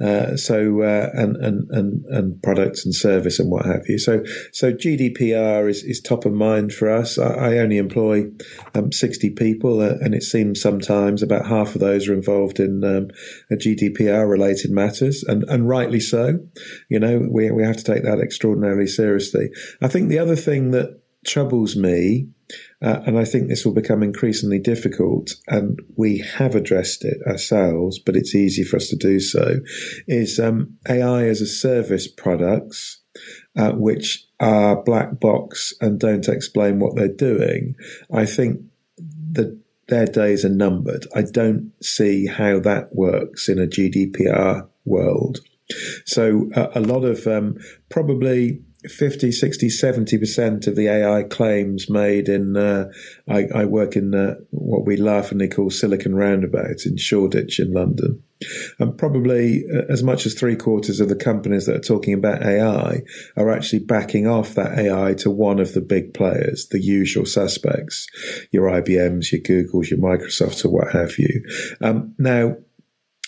Uh, 0.00 0.36
so, 0.36 0.82
uh, 0.82 1.10
and, 1.14 1.36
and, 1.36 1.68
and, 1.70 2.04
and 2.06 2.42
products 2.42 2.84
and 2.84 2.94
service 2.94 3.38
and 3.38 3.50
what 3.50 3.66
have 3.66 3.82
you. 3.88 3.98
So, 3.98 4.22
so 4.52 4.72
GDPR 4.72 5.68
is, 5.68 5.82
is 5.82 6.00
top 6.00 6.24
of 6.24 6.32
mind 6.32 6.72
for 6.72 6.90
us. 6.90 7.18
I, 7.18 7.32
I 7.32 7.58
only 7.58 7.78
employ 7.78 8.26
um, 8.74 8.92
60 8.92 9.30
people, 9.30 9.80
uh, 9.80 9.94
and 10.00 10.14
it 10.14 10.22
seems 10.22 10.60
sometimes 10.60 11.22
about 11.22 11.46
half 11.46 11.74
of 11.74 11.80
those 11.80 12.08
are 12.08 12.14
involved 12.14 12.60
in 12.60 12.84
um, 12.84 13.08
GDPR 13.50 14.28
related 14.28 14.70
matters, 14.70 15.24
and, 15.24 15.42
and 15.48 15.68
rightly 15.68 16.00
so. 16.00 16.38
You 16.88 17.00
know, 17.00 17.26
we, 17.30 17.50
we 17.50 17.64
have 17.64 17.76
to 17.78 17.84
take 17.84 18.04
that 18.04 18.20
extraordinarily 18.20 18.86
seriously. 18.86 19.48
I 19.82 19.88
think 19.88 20.08
the 20.08 20.18
other 20.18 20.36
thing 20.36 20.70
that 20.70 21.00
troubles 21.26 21.76
me 21.76 22.28
uh, 22.82 23.00
and 23.06 23.18
I 23.18 23.24
think 23.24 23.48
this 23.48 23.64
will 23.64 23.72
become 23.72 24.02
increasingly 24.02 24.58
difficult, 24.58 25.34
and 25.48 25.80
we 25.96 26.18
have 26.18 26.54
addressed 26.54 27.04
it 27.04 27.18
ourselves, 27.26 27.98
but 27.98 28.16
it's 28.16 28.34
easy 28.34 28.62
for 28.62 28.76
us 28.76 28.88
to 28.88 28.96
do 28.96 29.18
so, 29.18 29.60
is 30.06 30.38
um, 30.38 30.76
AI 30.88 31.24
as 31.24 31.40
a 31.40 31.46
service 31.46 32.06
products, 32.06 33.00
uh, 33.56 33.72
which 33.72 34.26
are 34.38 34.82
black 34.82 35.18
box 35.18 35.72
and 35.80 35.98
don't 35.98 36.28
explain 36.28 36.78
what 36.78 36.94
they're 36.94 37.08
doing. 37.08 37.74
I 38.12 38.26
think 38.26 38.60
that 39.32 39.58
their 39.88 40.06
days 40.06 40.44
are 40.44 40.50
numbered. 40.50 41.06
I 41.14 41.22
don't 41.22 41.72
see 41.82 42.26
how 42.26 42.60
that 42.60 42.94
works 42.94 43.48
in 43.48 43.58
a 43.58 43.66
GDPR 43.66 44.68
world. 44.84 45.40
So 46.04 46.48
uh, 46.54 46.68
a 46.74 46.80
lot 46.80 47.04
of 47.04 47.26
um, 47.26 47.56
probably 47.88 48.62
50, 48.88 49.32
60, 49.32 49.68
70% 49.68 50.66
of 50.66 50.76
the 50.76 50.88
AI 50.88 51.22
claims 51.24 51.88
made 51.90 52.28
in, 52.28 52.56
uh, 52.56 52.90
I, 53.28 53.46
I, 53.54 53.64
work 53.64 53.96
in 53.96 54.14
uh, 54.14 54.34
what 54.50 54.84
we 54.84 54.96
laughingly 54.96 55.48
call 55.48 55.70
Silicon 55.70 56.14
Roundabout 56.14 56.86
in 56.86 56.96
Shoreditch 56.96 57.58
in 57.58 57.72
London. 57.72 58.22
And 58.78 58.96
probably 58.96 59.64
uh, 59.74 59.90
as 59.90 60.02
much 60.02 60.26
as 60.26 60.34
three 60.34 60.56
quarters 60.56 61.00
of 61.00 61.08
the 61.08 61.16
companies 61.16 61.66
that 61.66 61.76
are 61.76 61.80
talking 61.80 62.14
about 62.14 62.42
AI 62.42 63.02
are 63.36 63.50
actually 63.50 63.80
backing 63.80 64.26
off 64.26 64.54
that 64.54 64.78
AI 64.78 65.14
to 65.14 65.30
one 65.30 65.58
of 65.58 65.72
the 65.72 65.80
big 65.80 66.12
players, 66.12 66.68
the 66.70 66.82
usual 66.82 67.24
suspects, 67.24 68.06
your 68.50 68.68
IBMs, 68.70 69.32
your 69.32 69.40
Googles, 69.40 69.90
your 69.90 69.98
Microsofts, 69.98 70.64
or 70.64 70.70
what 70.70 70.92
have 70.92 71.18
you. 71.18 71.42
Um, 71.80 72.14
now, 72.18 72.56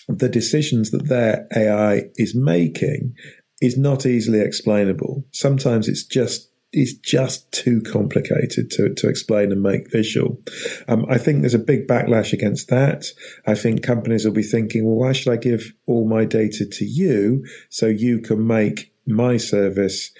the 0.07 0.29
decisions 0.29 0.89
that 0.89 1.07
their 1.07 1.47
AI 1.55 2.09
is 2.15 2.35
making 2.35 3.15
is 3.61 3.77
not 3.77 4.05
easily 4.05 4.39
explainable. 4.39 5.25
Sometimes 5.31 5.87
it's 5.87 6.03
just 6.03 6.49
is 6.71 6.93
just 6.93 7.51
too 7.51 7.81
complicated 7.81 8.69
to, 8.69 8.93
to 8.93 9.09
explain 9.09 9.51
and 9.51 9.61
make 9.61 9.91
visual. 9.91 10.39
Um, 10.87 11.05
I 11.09 11.17
think 11.17 11.41
there's 11.41 11.55
a 11.55 11.59
big 11.59 11.87
backlash 11.87 12.31
against 12.31 12.69
that. 12.69 13.05
I 13.47 13.55
think 13.55 13.81
companies 13.81 14.23
will 14.23 14.33
be 14.33 14.43
thinking, 14.43 14.85
well, 14.85 14.95
why 14.95 15.13
should 15.13 15.33
I 15.33 15.37
give 15.37 15.73
all 15.87 16.07
my 16.07 16.25
data 16.25 16.65
to 16.65 16.85
you 16.85 17.43
so 17.69 17.87
you 17.87 18.19
can 18.19 18.45
make 18.45 18.93
my 19.07 19.37
service 19.37 20.11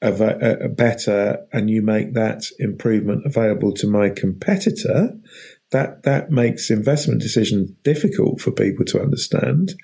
a, 0.00 0.64
a 0.64 0.68
better 0.68 1.46
and 1.52 1.68
you 1.68 1.82
make 1.82 2.14
that 2.14 2.46
improvement 2.58 3.26
available 3.26 3.72
to 3.74 3.86
my 3.86 4.08
competitor? 4.08 5.18
That 5.70 6.02
that 6.04 6.30
makes 6.30 6.70
investment 6.70 7.20
decisions 7.20 7.70
difficult 7.82 8.40
for 8.40 8.50
people 8.50 8.84
to 8.86 9.00
understand. 9.00 9.74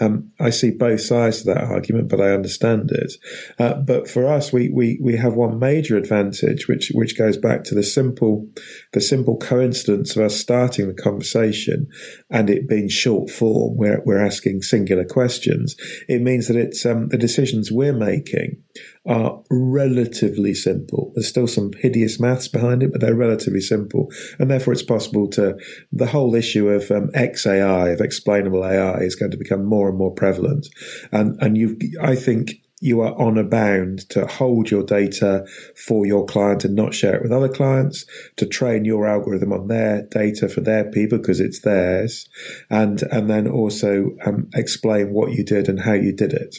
Um, 0.00 0.32
I 0.40 0.50
see 0.50 0.70
both 0.70 1.02
sides 1.02 1.40
of 1.40 1.46
that 1.46 1.64
argument, 1.64 2.08
but 2.08 2.20
I 2.20 2.30
understand 2.30 2.90
it. 2.90 3.12
Uh, 3.58 3.74
but 3.74 4.08
for 4.08 4.26
us, 4.26 4.52
we, 4.52 4.70
we 4.70 4.98
we 5.02 5.16
have 5.16 5.34
one 5.34 5.58
major 5.58 5.96
advantage, 5.96 6.66
which 6.66 6.90
which 6.94 7.18
goes 7.18 7.36
back 7.36 7.64
to 7.64 7.74
the 7.74 7.82
simple 7.82 8.48
the 8.92 9.00
simple 9.00 9.36
coincidence 9.36 10.16
of 10.16 10.22
us 10.22 10.36
starting 10.36 10.88
the 10.88 10.94
conversation 10.94 11.88
and 12.30 12.48
it 12.48 12.68
being 12.68 12.88
short 12.88 13.28
form, 13.28 13.76
where 13.76 14.02
we're 14.06 14.24
asking 14.24 14.62
singular 14.62 15.04
questions. 15.04 15.76
It 16.08 16.22
means 16.22 16.48
that 16.48 16.56
it's 16.56 16.86
um, 16.86 17.08
the 17.08 17.18
decisions 17.18 17.70
we're 17.70 17.92
making 17.92 18.62
are 19.06 19.42
relatively 19.50 20.54
simple. 20.54 21.12
There's 21.14 21.28
still 21.28 21.46
some 21.46 21.72
hideous 21.78 22.18
maths 22.18 22.48
behind 22.48 22.82
it, 22.82 22.92
but 22.92 23.00
they're 23.00 23.14
relatively 23.14 23.60
simple. 23.60 24.10
And 24.38 24.50
therefore, 24.50 24.72
it's 24.72 24.82
possible 24.82 25.28
to, 25.30 25.58
the 25.92 26.06
whole 26.06 26.34
issue 26.34 26.68
of 26.68 26.90
um, 26.90 27.10
XAI, 27.10 27.92
of 27.92 28.00
explainable 28.00 28.64
AI, 28.64 28.98
is 29.00 29.14
going 29.14 29.30
to 29.32 29.36
become 29.36 29.64
more 29.64 29.88
and 29.88 29.98
more 29.98 30.12
prevalent. 30.12 30.68
And, 31.12 31.36
and 31.42 31.58
you, 31.58 31.78
I 32.00 32.16
think, 32.16 32.62
you 32.80 33.00
are 33.00 33.18
on 33.18 33.38
a 33.38 33.44
bound 33.44 34.08
to 34.10 34.26
hold 34.26 34.70
your 34.70 34.82
data 34.82 35.46
for 35.74 36.04
your 36.04 36.26
client 36.26 36.64
and 36.64 36.74
not 36.74 36.92
share 36.92 37.14
it 37.14 37.22
with 37.22 37.32
other 37.32 37.48
clients, 37.48 38.04
to 38.36 38.44
train 38.44 38.84
your 38.84 39.06
algorithm 39.08 39.54
on 39.54 39.68
their 39.68 40.02
data 40.02 40.50
for 40.50 40.60
their 40.60 40.90
people 40.90 41.16
because 41.16 41.40
it's 41.40 41.60
theirs, 41.60 42.28
and 42.68 43.02
and 43.10 43.30
then 43.30 43.48
also 43.48 44.10
um, 44.26 44.50
explain 44.54 45.14
what 45.14 45.32
you 45.32 45.42
did 45.42 45.66
and 45.66 45.80
how 45.80 45.94
you 45.94 46.12
did 46.12 46.34
it. 46.34 46.56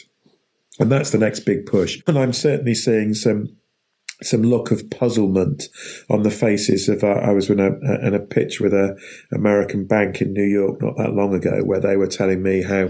And 0.78 0.90
that's 0.90 1.10
the 1.10 1.18
next 1.18 1.40
big 1.40 1.66
push. 1.66 2.02
And 2.06 2.18
I'm 2.18 2.32
certainly 2.32 2.74
seeing 2.74 3.14
some 3.14 3.56
some 4.22 4.42
look 4.42 4.70
of 4.70 4.88
puzzlement 4.90 5.64
on 6.08 6.22
the 6.22 6.30
faces 6.30 6.88
of. 6.88 7.04
Uh, 7.04 7.08
I 7.08 7.32
was 7.32 7.50
in 7.50 7.60
a, 7.60 7.72
in 8.06 8.14
a 8.14 8.20
pitch 8.20 8.60
with 8.60 8.72
a 8.72 8.96
American 9.32 9.86
bank 9.86 10.20
in 10.20 10.32
New 10.32 10.44
York 10.44 10.80
not 10.80 10.96
that 10.96 11.12
long 11.12 11.34
ago, 11.34 11.62
where 11.64 11.80
they 11.80 11.96
were 11.96 12.06
telling 12.06 12.42
me 12.42 12.62
how 12.62 12.88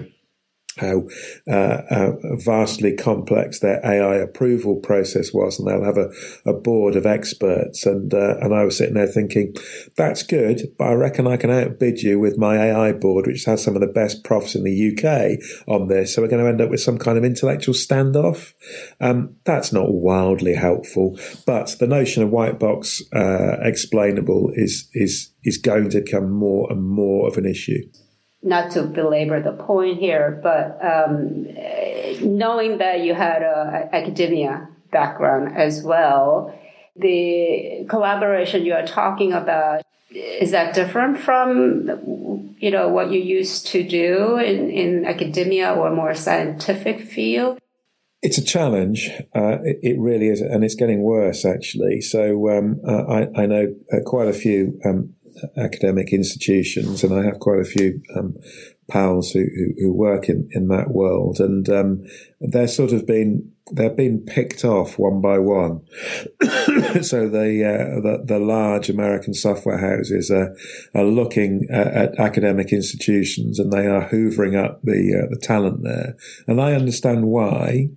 how 0.79 1.09
uh, 1.49 1.83
uh, 1.91 2.13
vastly 2.37 2.95
complex 2.95 3.61
their 3.61 3.81
AI 3.85 4.17
approval 4.17 4.77
process 4.77 5.33
was, 5.33 5.59
and 5.59 5.69
they'll 5.69 5.85
have 5.85 5.99
a, 5.99 6.11
a 6.45 6.53
board 6.53 6.97
of 6.97 7.07
experts. 7.07 7.87
And 7.87 8.13
uh, 8.13 8.37
and 8.41 8.55
I 8.55 8.65
was 8.65 8.77
sitting 8.77 8.95
there 8.95 9.07
thinking, 9.07 9.55
that's 9.97 10.23
good, 10.23 10.75
but 10.79 10.85
I 10.85 10.93
reckon 10.93 11.27
I 11.27 11.37
can 11.37 11.51
outbid 11.51 12.03
you 12.03 12.19
with 12.19 12.39
my 12.39 12.57
AI 12.57 12.93
board, 12.93 13.27
which 13.27 13.45
has 13.45 13.63
some 13.63 13.75
of 13.75 13.81
the 13.81 13.87
best 13.87 14.25
profs 14.25 14.55
in 14.55 14.65
the 14.65 14.93
UK 14.93 15.39
on 15.67 15.89
this. 15.89 16.15
So 16.15 16.23
we're 16.23 16.29
going 16.29 16.43
to 16.43 16.49
end 16.49 16.61
up 16.61 16.71
with 16.71 16.81
some 16.81 16.99
kind 16.99 17.19
of 17.19 17.25
intellectual 17.25 17.75
standoff. 17.75 18.53
Um, 19.01 19.37
that's 19.45 19.73
not 19.73 19.93
wildly 19.93 20.55
helpful, 20.55 21.19
but 21.47 21.77
the 21.79 21.87
notion 21.87 22.23
of 22.23 22.31
white 22.31 22.59
box 22.59 23.03
uh, 23.15 23.57
explainable 23.63 24.51
is 24.55 24.89
is 24.93 25.33
is 25.45 25.59
going 25.59 25.91
to 25.91 26.01
become 26.01 26.31
more 26.31 26.71
and 26.71 26.85
more 26.85 27.29
of 27.29 27.37
an 27.39 27.47
issue 27.47 27.83
not 28.43 28.71
to 28.73 28.83
belabor 28.83 29.43
the 29.43 29.53
point 29.53 29.99
here, 29.99 30.41
but 30.43 30.79
um, 30.85 31.47
knowing 32.23 32.79
that 32.79 33.01
you 33.01 33.15
had 33.15 33.43
an 33.43 33.89
academia 33.93 34.69
background 34.91 35.57
as 35.57 35.83
well, 35.83 36.55
the 36.95 37.85
collaboration 37.89 38.65
you 38.65 38.73
are 38.73 38.87
talking 38.87 39.33
about 39.33 39.83
is 40.11 40.53
that 40.53 40.75
different 40.75 41.19
from 41.19 42.55
you 42.59 42.71
know 42.71 42.89
what 42.89 43.11
you 43.11 43.21
used 43.21 43.67
to 43.67 43.83
do 43.83 44.39
in, 44.39 44.71
in 44.71 45.05
academia 45.05 45.73
or 45.73 45.91
more 45.91 46.15
scientific 46.15 47.01
field? 47.01 47.59
It's 48.23 48.39
a 48.39 48.45
challenge. 48.45 49.11
Uh, 49.35 49.59
it, 49.63 49.79
it, 49.83 49.99
really 50.01 50.29
is, 50.29 50.41
and 50.41 50.65
it's 50.65 50.75
getting 50.75 51.03
worse 51.03 51.45
actually. 51.45 52.01
So 52.01 52.49
um, 52.51 52.81
uh, 52.87 53.03
I, 53.03 53.43
I, 53.43 53.47
know 53.47 53.75
uh, 53.93 53.99
quite 54.05 54.29
a 54.29 54.33
few 54.33 54.81
um, 54.85 55.15
academic 55.57 56.13
institutions, 56.13 57.03
and 57.03 57.15
I 57.15 57.25
have 57.25 57.41
quite 57.41 57.61
a 57.61 57.65
few 57.65 58.03
um, 58.17 58.37
pals 58.89 59.31
who, 59.33 59.41
who, 59.41 59.75
who, 59.79 59.93
work 59.93 60.29
in, 60.29 60.49
in 60.53 60.69
that 60.69 60.91
world, 60.91 61.41
and 61.41 61.69
um, 61.69 62.05
they're 62.41 62.69
sort 62.69 62.93
of 62.93 63.07
been 63.07 63.53
they're 63.73 63.91
being 63.91 64.21
picked 64.21 64.65
off 64.65 64.99
one 64.99 65.21
by 65.21 65.39
one. 65.39 65.85
so 67.03 67.29
the, 67.29 67.65
uh, 67.65 68.01
the, 68.01 68.23
the 68.25 68.39
large 68.39 68.89
American 68.89 69.35
software 69.35 69.79
houses 69.79 70.31
are 70.31 70.55
are 70.95 71.05
looking 71.05 71.67
at, 71.71 71.87
at, 71.89 72.21
academic 72.21 72.73
institutions, 72.73 73.59
and 73.59 73.73
they 73.73 73.87
are 73.87 74.09
hoovering 74.09 74.57
up 74.57 74.81
the 74.83 75.23
uh, 75.23 75.29
the 75.29 75.41
talent 75.41 75.83
there, 75.83 76.17
and 76.47 76.61
I 76.61 76.75
understand 76.75 77.27
why 77.27 77.89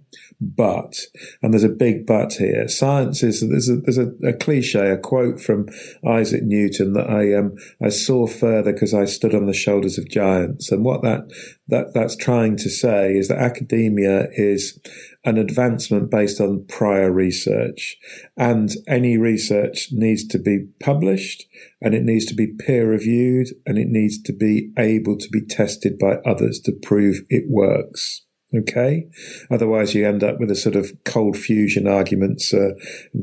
but, 0.42 0.96
and 1.42 1.54
there's 1.54 1.66
a 1.66 1.70
big 1.70 2.06
but 2.06 2.34
here. 2.34 2.68
Science 2.70 3.24
is 3.24 3.42
there's 3.42 3.68
a 3.68 3.78
there's 3.78 3.98
a, 3.98 4.12
a 4.26 4.34
cliche, 4.34 4.90
a 4.90 4.98
quote 4.98 5.42
from 5.42 5.68
Isaac 6.08 6.44
Newton 6.44 6.94
that 6.94 7.10
I 7.10 7.36
um 7.36 7.56
I 7.84 7.90
saw 7.90 8.26
further 8.26 8.72
because 8.72 8.94
I 8.94 9.04
stood 9.04 9.36
on 9.36 9.48
the 9.48 9.54
shoulders 9.54 9.98
of 9.98 10.10
giants, 10.10 10.72
and 10.72 10.86
what 10.86 11.02
that 11.02 11.30
that 11.68 11.94
that's 11.94 12.16
trying 12.16 12.56
to 12.58 12.70
say 12.70 13.18
is 13.18 13.28
that 13.28 13.40
academia 13.40 14.28
is 14.32 14.80
an 15.26 15.38
advancement 15.38 16.10
based 16.10 16.40
on 16.40 16.66
prior 16.68 17.12
research, 17.12 17.98
and 18.38 18.72
any 18.88 19.18
research 19.18 19.90
needs 19.92 20.26
to 20.28 20.40
be 20.40 20.68
published, 20.80 21.46
and 21.82 21.94
it 21.94 22.04
needs 22.04 22.26
to 22.26 22.34
be 22.34 22.48
peer 22.48 22.90
reviewed, 22.90 23.48
and 23.66 23.78
it 23.78 23.88
needs 23.90 24.22
to 24.22 24.34
be 24.34 24.72
able 24.78 25.18
to 25.18 25.30
be 25.30 25.42
tested 25.42 26.00
by 26.00 26.16
others 26.26 26.60
to 26.62 26.72
prove 26.72 27.22
it 27.30 27.46
works. 27.50 28.26
Okay. 28.52 29.08
Otherwise, 29.52 29.94
you 29.94 30.08
end 30.08 30.24
up 30.24 30.40
with 30.40 30.50
a 30.50 30.56
sort 30.56 30.76
of 30.76 30.92
cold 31.04 31.38
fusion 31.38 31.88
arguments 31.88 32.52
uh, 32.52 32.72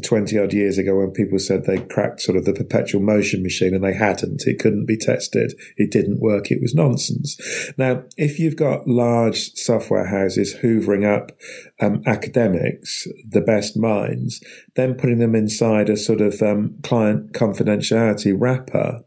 20 0.04 0.38
odd 0.38 0.52
years 0.52 0.78
ago 0.78 0.98
when 0.98 1.10
people 1.10 1.40
said 1.40 1.64
they 1.64 1.78
cracked 1.78 2.20
sort 2.20 2.36
of 2.36 2.44
the 2.44 2.52
perpetual 2.52 3.02
motion 3.02 3.42
machine 3.42 3.74
and 3.74 3.82
they 3.82 3.94
hadn't. 3.94 4.46
It 4.46 4.60
couldn't 4.60 4.86
be 4.86 4.96
tested. 4.96 5.54
It 5.76 5.90
didn't 5.90 6.20
work. 6.20 6.52
It 6.52 6.62
was 6.62 6.76
nonsense. 6.76 7.36
Now, 7.76 8.04
if 8.16 8.38
you've 8.38 8.54
got 8.54 8.86
large 8.86 9.52
software 9.54 10.06
houses 10.06 10.58
hoovering 10.62 11.04
up 11.04 11.32
um, 11.80 12.02
academics, 12.06 13.08
the 13.28 13.40
best 13.40 13.76
minds, 13.76 14.40
then 14.76 14.94
putting 14.94 15.18
them 15.18 15.34
inside 15.34 15.90
a 15.90 15.96
sort 15.96 16.20
of 16.20 16.40
um, 16.40 16.76
client 16.84 17.32
confidentiality 17.32 18.32
wrapper, 18.38 19.02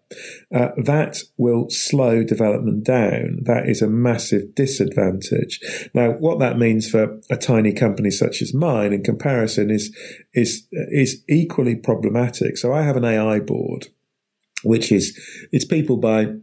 uh, 0.53 0.69
that 0.77 1.19
will 1.37 1.69
slow 1.69 2.23
development 2.23 2.83
down. 2.83 3.39
That 3.43 3.67
is 3.67 3.81
a 3.81 3.87
massive 3.87 4.55
disadvantage. 4.55 5.59
Now, 5.93 6.11
what 6.11 6.39
that 6.39 6.57
means 6.57 6.89
for 6.89 7.19
a 7.29 7.37
tiny 7.37 7.73
company 7.73 8.11
such 8.11 8.41
as 8.41 8.53
mine 8.53 8.93
in 8.93 9.03
comparison 9.03 9.69
is, 9.69 9.95
is, 10.33 10.67
is 10.71 11.23
equally 11.29 11.75
problematic. 11.75 12.57
So 12.57 12.73
I 12.73 12.81
have 12.81 12.97
an 12.97 13.05
AI 13.05 13.39
board, 13.39 13.87
which 14.63 14.91
is, 14.91 15.17
it's 15.51 15.65
people 15.65 15.97
by 15.97 16.33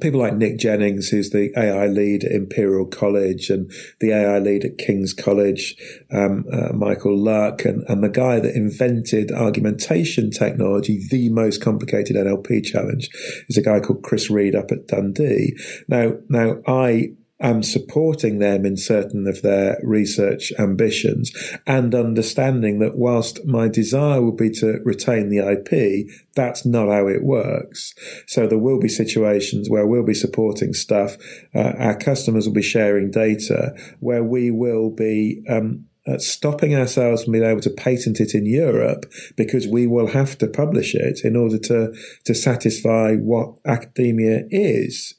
people 0.00 0.20
like 0.20 0.34
Nick 0.34 0.58
Jennings, 0.58 1.08
who's 1.08 1.30
the 1.30 1.52
AI 1.56 1.86
lead 1.86 2.24
at 2.24 2.32
Imperial 2.32 2.86
College 2.86 3.50
and 3.50 3.70
the 4.00 4.12
AI 4.12 4.38
lead 4.38 4.64
at 4.64 4.78
King's 4.78 5.12
College, 5.12 5.76
um, 6.12 6.44
uh, 6.52 6.72
Michael 6.72 7.16
Luck, 7.16 7.64
and, 7.64 7.82
and 7.88 8.02
the 8.02 8.08
guy 8.08 8.40
that 8.40 8.54
invented 8.54 9.32
argumentation 9.32 10.30
technology, 10.30 11.00
the 11.10 11.28
most 11.30 11.60
complicated 11.62 12.16
NLP 12.16 12.64
challenge, 12.64 13.08
is 13.48 13.56
a 13.56 13.62
guy 13.62 13.80
called 13.80 14.02
Chris 14.02 14.30
Reed 14.30 14.54
up 14.54 14.70
at 14.70 14.86
Dundee. 14.86 15.56
Now, 15.88 16.14
now 16.28 16.56
I 16.66 17.14
am 17.42 17.62
supporting 17.62 18.38
them 18.38 18.64
in 18.64 18.76
certain 18.76 19.26
of 19.26 19.42
their 19.42 19.78
research 19.82 20.52
ambitions 20.58 21.32
and 21.66 21.94
understanding 21.94 22.78
that 22.78 22.96
whilst 22.96 23.44
my 23.44 23.68
desire 23.68 24.22
would 24.22 24.36
be 24.36 24.50
to 24.50 24.78
retain 24.84 25.28
the 25.28 25.38
IP, 25.38 26.08
that's 26.34 26.64
not 26.64 26.88
how 26.88 27.08
it 27.08 27.24
works. 27.24 27.94
So 28.26 28.46
there 28.46 28.58
will 28.58 28.78
be 28.78 28.88
situations 28.88 29.68
where 29.68 29.86
we'll 29.86 30.04
be 30.04 30.14
supporting 30.14 30.72
stuff. 30.72 31.16
Uh, 31.54 31.72
our 31.78 31.98
customers 31.98 32.46
will 32.46 32.54
be 32.54 32.62
sharing 32.62 33.10
data 33.10 33.74
where 34.00 34.24
we 34.24 34.50
will 34.50 34.90
be, 34.90 35.42
um, 35.48 35.86
uh, 36.06 36.18
stopping 36.18 36.74
ourselves 36.74 37.22
from 37.22 37.32
being 37.32 37.44
able 37.44 37.60
to 37.60 37.70
patent 37.70 38.20
it 38.20 38.34
in 38.34 38.44
Europe 38.44 39.06
because 39.36 39.68
we 39.68 39.86
will 39.86 40.08
have 40.08 40.36
to 40.38 40.48
publish 40.48 40.96
it 40.96 41.20
in 41.22 41.36
order 41.36 41.58
to 41.58 41.94
to 42.24 42.34
satisfy 42.34 43.14
what 43.14 43.54
academia 43.64 44.42
is. 44.50 45.14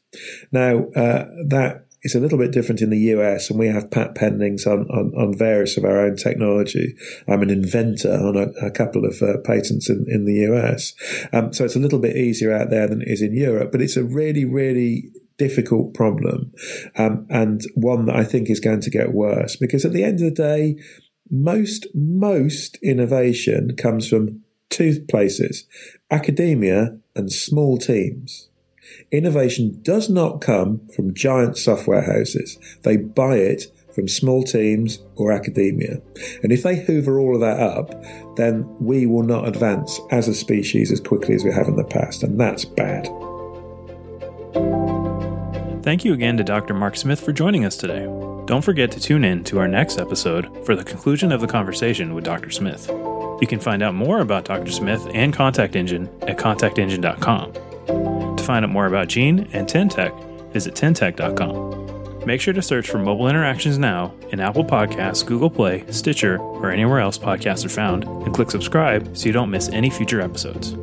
Now 0.51 0.89
uh, 0.95 1.27
that 1.47 1.85
it's 2.03 2.15
a 2.15 2.19
little 2.19 2.37
bit 2.37 2.51
different 2.51 2.81
in 2.81 2.89
the 2.89 2.99
US, 3.15 3.49
and 3.49 3.57
we 3.57 3.67
have 3.67 3.89
patent 3.89 4.17
pendings 4.17 4.67
on, 4.67 4.87
on, 4.89 5.13
on 5.15 5.37
various 5.37 5.77
of 5.77 5.85
our 5.85 5.99
own 6.05 6.17
technology. 6.17 6.95
I'm 7.27 7.41
an 7.41 7.49
inventor 7.49 8.13
on 8.13 8.35
a, 8.35 8.65
a 8.65 8.71
couple 8.71 9.05
of 9.05 9.21
uh, 9.21 9.37
patents 9.45 9.89
in, 9.89 10.05
in 10.09 10.25
the 10.25 10.45
US. 10.51 10.93
Um, 11.31 11.53
so 11.53 11.63
it's 11.63 11.77
a 11.77 11.79
little 11.79 11.99
bit 11.99 12.17
easier 12.17 12.53
out 12.53 12.69
there 12.69 12.87
than 12.87 13.01
it 13.01 13.07
is 13.07 13.21
in 13.21 13.33
Europe, 13.33 13.71
but 13.71 13.81
it's 13.81 13.97
a 13.97 14.03
really, 14.03 14.43
really 14.45 15.11
difficult 15.37 15.93
problem 15.93 16.51
um, 16.95 17.25
and 17.29 17.61
one 17.73 18.05
that 18.05 18.15
I 18.15 18.23
think 18.23 18.49
is 18.49 18.59
going 18.59 18.81
to 18.81 18.89
get 18.91 19.13
worse 19.13 19.55
because 19.55 19.83
at 19.83 19.91
the 19.91 20.03
end 20.03 20.21
of 20.21 20.25
the 20.25 20.31
day, 20.31 20.77
most 21.29 21.87
most 21.95 22.77
innovation 22.83 23.75
comes 23.75 24.07
from 24.07 24.41
two 24.69 25.03
places: 25.09 25.65
academia 26.11 26.99
and 27.15 27.31
small 27.31 27.77
teams. 27.77 28.49
Innovation 29.11 29.79
does 29.81 30.09
not 30.09 30.41
come 30.41 30.87
from 30.95 31.13
giant 31.13 31.57
software 31.57 32.01
houses. 32.01 32.57
They 32.83 32.97
buy 32.97 33.37
it 33.37 33.71
from 33.93 34.07
small 34.07 34.43
teams 34.43 34.99
or 35.15 35.31
academia. 35.31 36.01
And 36.41 36.51
if 36.51 36.63
they 36.63 36.77
hoover 36.77 37.19
all 37.19 37.35
of 37.35 37.41
that 37.41 37.59
up, 37.59 38.03
then 38.35 38.65
we 38.79 39.05
will 39.05 39.23
not 39.23 39.47
advance 39.47 39.99
as 40.11 40.27
a 40.27 40.33
species 40.33 40.91
as 40.91 40.99
quickly 40.99 41.35
as 41.35 41.43
we 41.43 41.51
have 41.51 41.67
in 41.67 41.75
the 41.75 41.83
past. 41.83 42.23
And 42.23 42.39
that's 42.39 42.65
bad. 42.65 43.07
Thank 45.83 46.05
you 46.05 46.13
again 46.13 46.37
to 46.37 46.43
Dr. 46.43 46.73
Mark 46.73 46.95
Smith 46.95 47.19
for 47.19 47.33
joining 47.33 47.65
us 47.65 47.75
today. 47.75 48.05
Don't 48.45 48.63
forget 48.63 48.91
to 48.91 48.99
tune 48.99 49.23
in 49.23 49.43
to 49.45 49.59
our 49.59 49.67
next 49.67 49.99
episode 49.99 50.65
for 50.65 50.75
the 50.75 50.83
conclusion 50.83 51.31
of 51.31 51.41
the 51.41 51.47
conversation 51.47 52.13
with 52.13 52.23
Dr. 52.23 52.49
Smith. 52.49 52.87
You 53.41 53.47
can 53.47 53.59
find 53.59 53.83
out 53.83 53.93
more 53.93 54.21
about 54.21 54.45
Dr. 54.45 54.71
Smith 54.71 55.05
and 55.13 55.35
ContactEngine 55.35 56.29
at 56.29 56.37
contactengine.com. 56.37 57.72
Find 58.43 58.65
out 58.65 58.71
more 58.71 58.87
about 58.87 59.07
Gene 59.07 59.49
and 59.53 59.67
Tentech, 59.67 60.51
visit 60.51 60.75
tentech.com. 60.75 62.25
Make 62.25 62.39
sure 62.39 62.53
to 62.53 62.61
search 62.61 62.89
for 62.89 62.99
Mobile 62.99 63.27
Interactions 63.27 63.77
Now 63.77 64.13
in 64.31 64.39
Apple 64.39 64.63
Podcasts, 64.63 65.25
Google 65.25 65.49
Play, 65.49 65.83
Stitcher, 65.91 66.39
or 66.39 66.71
anywhere 66.71 66.99
else 66.99 67.17
podcasts 67.17 67.65
are 67.65 67.69
found, 67.69 68.05
and 68.05 68.33
click 68.33 68.49
subscribe 68.49 69.15
so 69.15 69.25
you 69.25 69.33
don't 69.33 69.51
miss 69.51 69.69
any 69.69 69.89
future 69.89 70.21
episodes. 70.21 70.75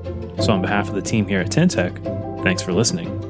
So, 0.45 0.53
on 0.53 0.63
behalf 0.63 0.89
of 0.89 0.95
the 0.95 1.03
team 1.03 1.27
here 1.27 1.41
at 1.41 1.51
Tentech, 1.51 2.43
thanks 2.43 2.63
for 2.63 2.73
listening. 2.73 3.30